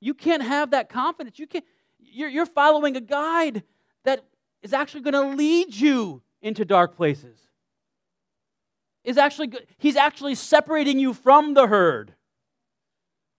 You 0.00 0.14
can't 0.14 0.42
have 0.42 0.70
that 0.70 0.88
confidence. 0.88 1.38
You 1.38 1.46
can't, 1.46 1.64
you're, 1.98 2.28
you're 2.28 2.46
following 2.46 2.96
a 2.96 3.00
guide 3.00 3.62
that 4.04 4.24
is 4.62 4.72
actually 4.72 5.00
going 5.02 5.14
to 5.14 5.36
lead 5.36 5.74
you 5.74 6.22
into 6.40 6.64
dark 6.64 6.94
places 6.94 7.44
is 9.04 9.18
actually 9.18 9.52
he's 9.78 9.96
actually 9.96 10.34
separating 10.34 10.98
you 10.98 11.12
from 11.12 11.54
the 11.54 11.66
herd 11.66 12.14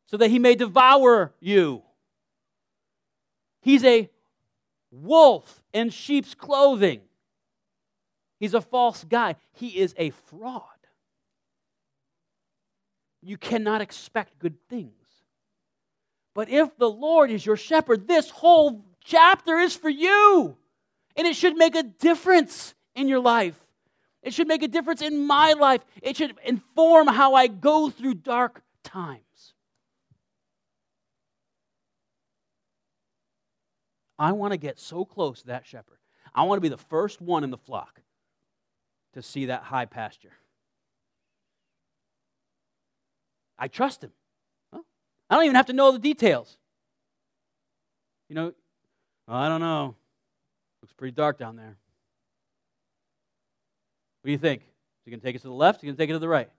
so 0.06 0.18
that 0.18 0.30
he 0.30 0.40
may 0.40 0.56
devour 0.56 1.34
you. 1.40 1.82
He's 3.62 3.84
a 3.84 4.10
wolf 4.92 5.64
in 5.74 5.90
sheep's 5.90 6.36
clothing. 6.36 7.02
He's 8.40 8.54
a 8.54 8.62
false 8.62 9.04
guy. 9.04 9.36
He 9.54 9.80
is 9.80 9.94
a 9.98 10.10
fraud. 10.10 10.64
You 13.22 13.38
cannot 13.38 13.82
expect 13.82 14.40
good 14.40 14.56
things. 14.70 14.92
But 16.34 16.50
if 16.50 16.78
the 16.78 16.90
Lord 16.90 17.32
is 17.32 17.46
your 17.46 17.56
shepherd, 17.56 18.08
this 18.08 18.30
whole 18.30 18.86
chapter 19.04 19.58
is 19.58 19.76
for 19.76 19.90
you. 19.90 20.58
And 21.16 21.26
it 21.26 21.36
should 21.36 21.56
make 21.56 21.76
a 21.76 21.84
difference 21.84 22.76
in 22.94 23.08
your 23.08 23.22
life. 23.22 23.60
It 24.22 24.34
should 24.34 24.48
make 24.48 24.64
a 24.64 24.68
difference 24.68 25.02
in 25.02 25.26
my 25.26 25.54
life. 25.54 25.82
It 26.02 26.18
should 26.18 26.36
inform 26.44 27.08
how 27.08 27.36
I 27.36 27.48
go 27.48 27.90
through 27.90 28.16
dark 28.16 28.62
times. 28.84 29.22
I 34.18 34.34
want 34.34 34.52
to 34.52 34.58
get 34.58 34.80
so 34.80 35.06
close 35.06 35.42
to 35.42 35.48
that 35.48 35.66
shepherd. 35.66 35.98
I 36.34 36.44
want 36.44 36.58
to 36.58 36.62
be 36.62 36.70
the 36.70 36.78
first 36.78 37.22
one 37.22 37.44
in 37.44 37.50
the 37.50 37.58
flock 37.58 38.02
to 39.16 39.22
see 39.22 39.48
that 39.48 39.64
high 39.64 39.86
pasture. 39.86 40.34
I 43.58 43.68
trust 43.68 44.04
him. 44.04 44.12
I 45.30 45.36
don't 45.36 45.46
even 45.46 45.56
have 45.56 45.66
to 45.68 45.74
know 45.74 45.92
the 45.92 46.00
details. 46.00 46.58
You 48.30 48.36
know, 48.36 48.54
I 49.28 49.48
don't 49.48 49.62
know. 49.62 49.96
Looks 50.82 50.94
pretty 50.94 51.14
dark 51.14 51.40
down 51.40 51.56
there. 51.56 51.78
What 54.22 54.28
do 54.28 54.32
you 54.32 54.38
think? 54.38 54.62
Is 54.62 54.68
he 55.06 55.12
going 55.12 55.20
to 55.20 55.26
take 55.26 55.36
us 55.36 55.42
to 55.42 55.48
the 55.48 55.54
left? 55.54 55.78
Is 55.78 55.82
he 55.82 55.88
going 55.88 55.96
to 55.96 56.02
take 56.02 56.10
it 56.10 56.14
to 56.14 56.20
the 56.20 56.28
right? 56.28 56.50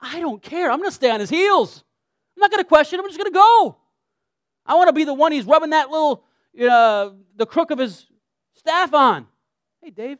I 0.00 0.20
don't 0.20 0.42
care. 0.42 0.70
I'm 0.70 0.78
going 0.78 0.90
to 0.90 0.94
stay 0.94 1.10
on 1.10 1.20
his 1.20 1.30
heels. 1.30 1.84
I'm 2.36 2.40
not 2.40 2.50
going 2.50 2.62
to 2.62 2.68
question. 2.68 2.98
I'm 2.98 3.06
just 3.06 3.18
going 3.18 3.30
to 3.30 3.34
go. 3.34 3.76
I 4.64 4.74
want 4.74 4.88
to 4.88 4.92
be 4.92 5.04
the 5.04 5.14
one 5.14 5.32
he's 5.32 5.44
rubbing 5.44 5.70
that 5.70 5.90
little, 5.90 6.24
you 6.52 6.66
know, 6.66 7.16
the 7.36 7.46
crook 7.46 7.70
of 7.70 7.78
his 7.78 8.06
staff 8.54 8.92
on. 8.94 9.26
Hey, 9.82 9.90
Dave. 9.90 10.18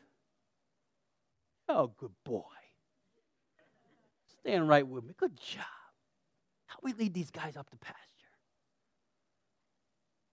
Oh, 1.69 1.91
good 1.97 2.11
boy. 2.23 2.43
Staying 4.39 4.67
right 4.67 4.87
with 4.87 5.03
me. 5.03 5.13
Good 5.17 5.37
job. 5.37 5.65
How 6.67 6.79
we 6.81 6.93
lead 6.93 7.13
these 7.13 7.31
guys 7.31 7.57
up 7.57 7.69
the 7.69 7.77
pasture. 7.77 7.97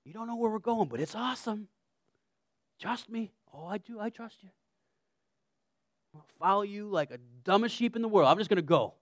You 0.04 0.12
don't 0.12 0.26
know 0.26 0.36
where 0.36 0.50
we're 0.50 0.58
going, 0.58 0.88
but 0.88 1.00
it's 1.00 1.14
awesome. 1.14 1.68
Trust 2.80 3.08
me? 3.08 3.32
Oh, 3.52 3.66
I 3.66 3.78
do. 3.78 3.98
I 3.98 4.10
trust 4.10 4.42
you. 4.42 4.50
I'll 6.14 6.26
follow 6.38 6.62
you 6.62 6.88
like 6.88 7.10
a 7.10 7.18
dumbest 7.42 7.74
sheep 7.74 7.96
in 7.96 8.02
the 8.02 8.08
world. 8.08 8.28
I'm 8.28 8.38
just 8.38 8.50
going 8.50 8.56
to 8.56 8.62
go. 8.62 8.94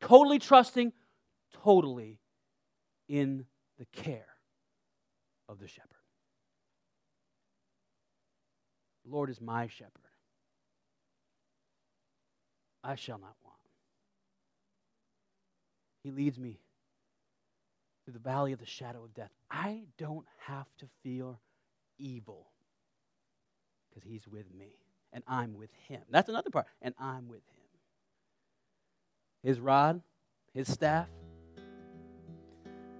Totally 0.00 0.38
trusting, 0.38 0.92
totally 1.62 2.18
in 3.08 3.44
the 3.78 3.84
care 3.86 4.26
of 5.48 5.58
the 5.58 5.68
shepherd. 5.68 5.88
The 9.04 9.10
Lord 9.10 9.28
is 9.28 9.40
my 9.40 9.66
shepherd. 9.66 10.01
I 12.84 12.94
shall 12.96 13.18
not 13.18 13.34
want. 13.44 13.56
He 16.02 16.10
leads 16.10 16.38
me 16.38 16.58
through 18.04 18.14
the 18.14 18.18
valley 18.18 18.52
of 18.52 18.58
the 18.58 18.66
shadow 18.66 19.04
of 19.04 19.14
death. 19.14 19.30
I 19.50 19.84
don't 19.98 20.26
have 20.46 20.66
to 20.78 20.86
fear 21.02 21.34
evil 21.98 22.48
because 23.88 24.02
He's 24.08 24.26
with 24.26 24.52
me 24.52 24.78
and 25.12 25.22
I'm 25.28 25.54
with 25.54 25.70
Him. 25.88 26.00
That's 26.10 26.28
another 26.28 26.50
part. 26.50 26.66
And 26.80 26.94
I'm 26.98 27.28
with 27.28 27.42
Him. 27.46 27.68
His 29.44 29.60
rod, 29.60 30.00
His 30.54 30.72
staff, 30.72 31.08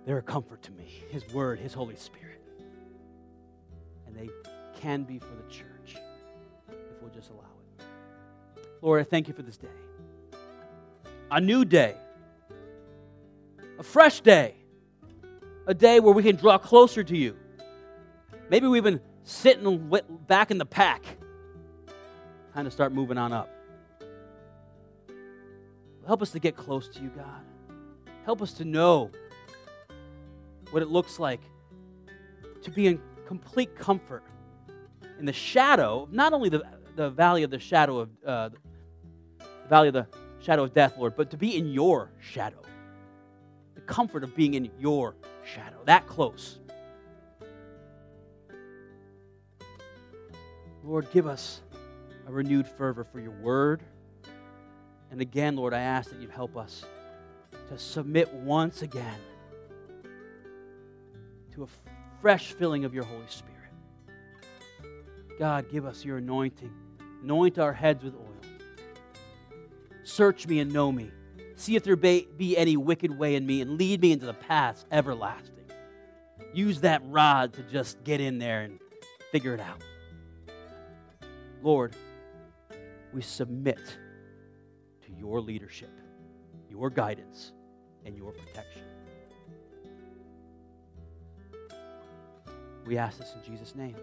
they're 0.05 0.19
a 0.19 0.23
comfort 0.23 0.63
to 0.63 0.73
me. 0.73 1.03
His 1.11 1.29
Word, 1.33 1.59
His 1.61 1.73
Holy 1.73 1.97
Spirit. 1.97 2.41
And 4.07 4.17
they 4.17 4.29
can 4.81 5.05
be 5.05 5.19
for 5.19 5.35
the 5.35 5.49
church 5.49 5.97
if 6.69 7.01
we'll 7.01 7.13
just 7.13 7.31
allow 7.31 7.41
it. 7.41 7.62
Lord, 8.83 9.01
I 9.01 9.05
thank 9.05 9.29
you 9.29 9.35
for 9.35 9.43
this 9.43 9.57
day. 9.57 9.69
A 11.31 11.41
new 11.41 11.65
day, 11.65 11.97
a 13.79 13.83
fresh 13.83 14.21
day, 14.21 14.57
a 15.69 15.73
day 15.73 16.01
where 16.01 16.13
we 16.13 16.25
can 16.25 16.35
draw 16.35 16.59
closer 16.59 17.05
to 17.05 17.17
you. 17.17 17.37
Maybe 18.51 18.67
we've 18.67 18.83
been 18.83 19.01
sitting 19.23 19.91
back 20.27 20.51
in 20.51 20.59
the 20.59 20.67
pack. 20.67 21.05
Time 22.53 22.65
to 22.65 22.71
start 22.71 22.93
moving 22.93 23.17
on 23.17 23.33
up. 23.33 23.49
Help 26.05 26.21
us 26.21 26.33
to 26.33 26.41
get 26.41 26.57
close 26.57 26.89
to 26.89 27.01
you, 27.01 27.11
God. 27.11 27.41
Help 28.25 28.43
us 28.43 28.53
to 28.55 28.65
know 28.65 29.11
what 30.73 30.83
it 30.83 30.89
looks 30.89 31.21
like 31.21 31.41
to 32.63 32.71
be 32.71 32.89
in 32.89 33.01
complete 33.27 33.79
comfort 33.79 34.25
in 35.21 35.25
the 35.25 35.33
shadow, 35.33 36.09
not 36.11 36.33
only 36.33 36.49
the, 36.49 36.63
the 36.97 37.11
valley 37.11 37.45
of 37.45 37.51
the 37.51 37.59
shadow 37.61 38.01
of 38.01 38.11
uh, 38.27 38.51
the 39.63 39.69
valley 39.69 39.89
of 39.89 39.95
the 39.95 40.07
shadow 40.41 40.65
of 40.65 40.75
death, 40.75 40.95
Lord, 40.99 41.15
but 41.17 41.31
to 41.31 41.37
be 41.37 41.57
in 41.57 41.69
your 41.69 42.11
shadow. 42.21 42.61
The 43.75 43.81
comfort 43.83 44.25
of 44.25 44.35
being 44.37 44.55
in 44.55 44.71
your 44.79 45.15
shadow, 45.45 45.79
that 45.87 46.07
close. 46.07 46.59
Lord, 50.85 51.11
give 51.13 51.27
us 51.27 51.61
a 52.27 52.33
renewed 52.33 52.67
fervor 52.67 53.05
for 53.05 53.21
your 53.21 53.31
word. 53.31 53.83
And 55.11 55.21
again, 55.21 55.57
Lord, 55.57 55.75
I 55.75 55.81
ask 55.81 56.11
that 56.11 56.21
you'd 56.21 56.31
help 56.31 56.57
us 56.57 56.85
to 57.69 57.79
submit 57.79 58.33
once 58.33 58.83
again 58.83 59.19
to 61.55 61.65
a 61.65 61.67
fresh 62.21 62.53
filling 62.53 62.85
of 62.85 62.95
your 62.95 63.05
Holy 63.05 63.23
Spirit. 63.29 63.53
God, 65.39 65.71
give 65.71 65.85
us 65.85 66.05
your 66.05 66.19
anointing. 66.19 66.73
Anoint 67.23 67.59
our 67.59 67.73
heads 67.73 68.03
with 68.03 68.15
oil. 68.15 68.32
Search 70.05 70.47
me 70.47 70.59
and 70.61 70.73
know 70.73 70.91
me. 70.91 71.11
See 71.57 71.77
if 71.77 71.85
there 71.85 71.97
be 71.97 72.57
any 72.57 72.77
wicked 72.77 73.17
way 73.17 73.35
in 73.37 73.47
me 73.47 73.61
and 73.61 73.79
lead 73.79 74.01
me 74.01 74.13
into 74.13 74.27
the 74.27 74.35
paths 74.35 74.85
everlasting. 74.91 75.55
Use 76.53 76.81
that 76.81 77.03
rod 77.07 77.53
to 77.55 77.63
just 77.63 78.03
get 78.05 78.21
in 78.21 78.39
there 78.39 78.63
and 78.63 78.79
figure 79.31 79.55
it 79.55 79.61
out. 79.61 79.83
Lord, 81.63 81.95
we 83.13 83.23
submit 83.23 83.79
to 83.79 85.13
your 85.19 85.41
leadership, 85.41 85.91
your 86.69 86.91
guidance, 86.91 87.53
and 88.05 88.17
your 88.17 88.33
protection. 88.33 88.83
We 92.85 92.99
ask 92.99 93.19
this 93.19 93.35
in 93.35 93.53
Jesus' 93.53 93.77
name, 93.77 93.97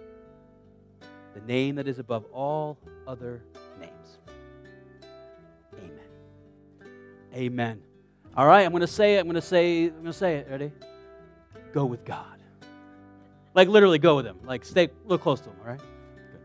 the 1.33 1.41
name 1.41 1.75
that 1.75 1.87
is 1.87 1.99
above 1.99 2.23
all 2.31 2.77
other 3.05 3.43
Amen. 7.33 7.81
All 8.35 8.47
right, 8.47 8.65
I'm 8.65 8.71
going 8.71 8.81
to 8.81 8.87
say 8.87 9.15
it. 9.15 9.19
I'm 9.19 9.25
going 9.25 9.35
to 9.35 9.41
say 9.41 9.85
I'm 9.85 9.91
going 9.91 10.05
to 10.05 10.13
say 10.13 10.37
it. 10.37 10.47
Ready? 10.49 10.71
Go 11.73 11.85
with 11.85 12.05
God. 12.05 12.39
Like 13.53 13.67
literally 13.67 13.99
go 13.99 14.15
with 14.15 14.25
him. 14.25 14.37
Like 14.43 14.65
stay 14.65 14.89
look 15.05 15.21
close 15.21 15.41
to 15.41 15.49
him, 15.49 15.55
all 15.61 15.71
right? 15.71 15.81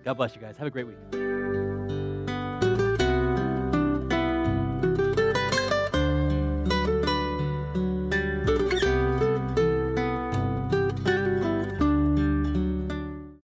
God 0.05 0.15
bless 0.15 0.35
you 0.35 0.41
guys. 0.41 0.57
Have 0.57 0.67
a 0.67 0.71
great 0.71 0.87
week. 0.87 1.34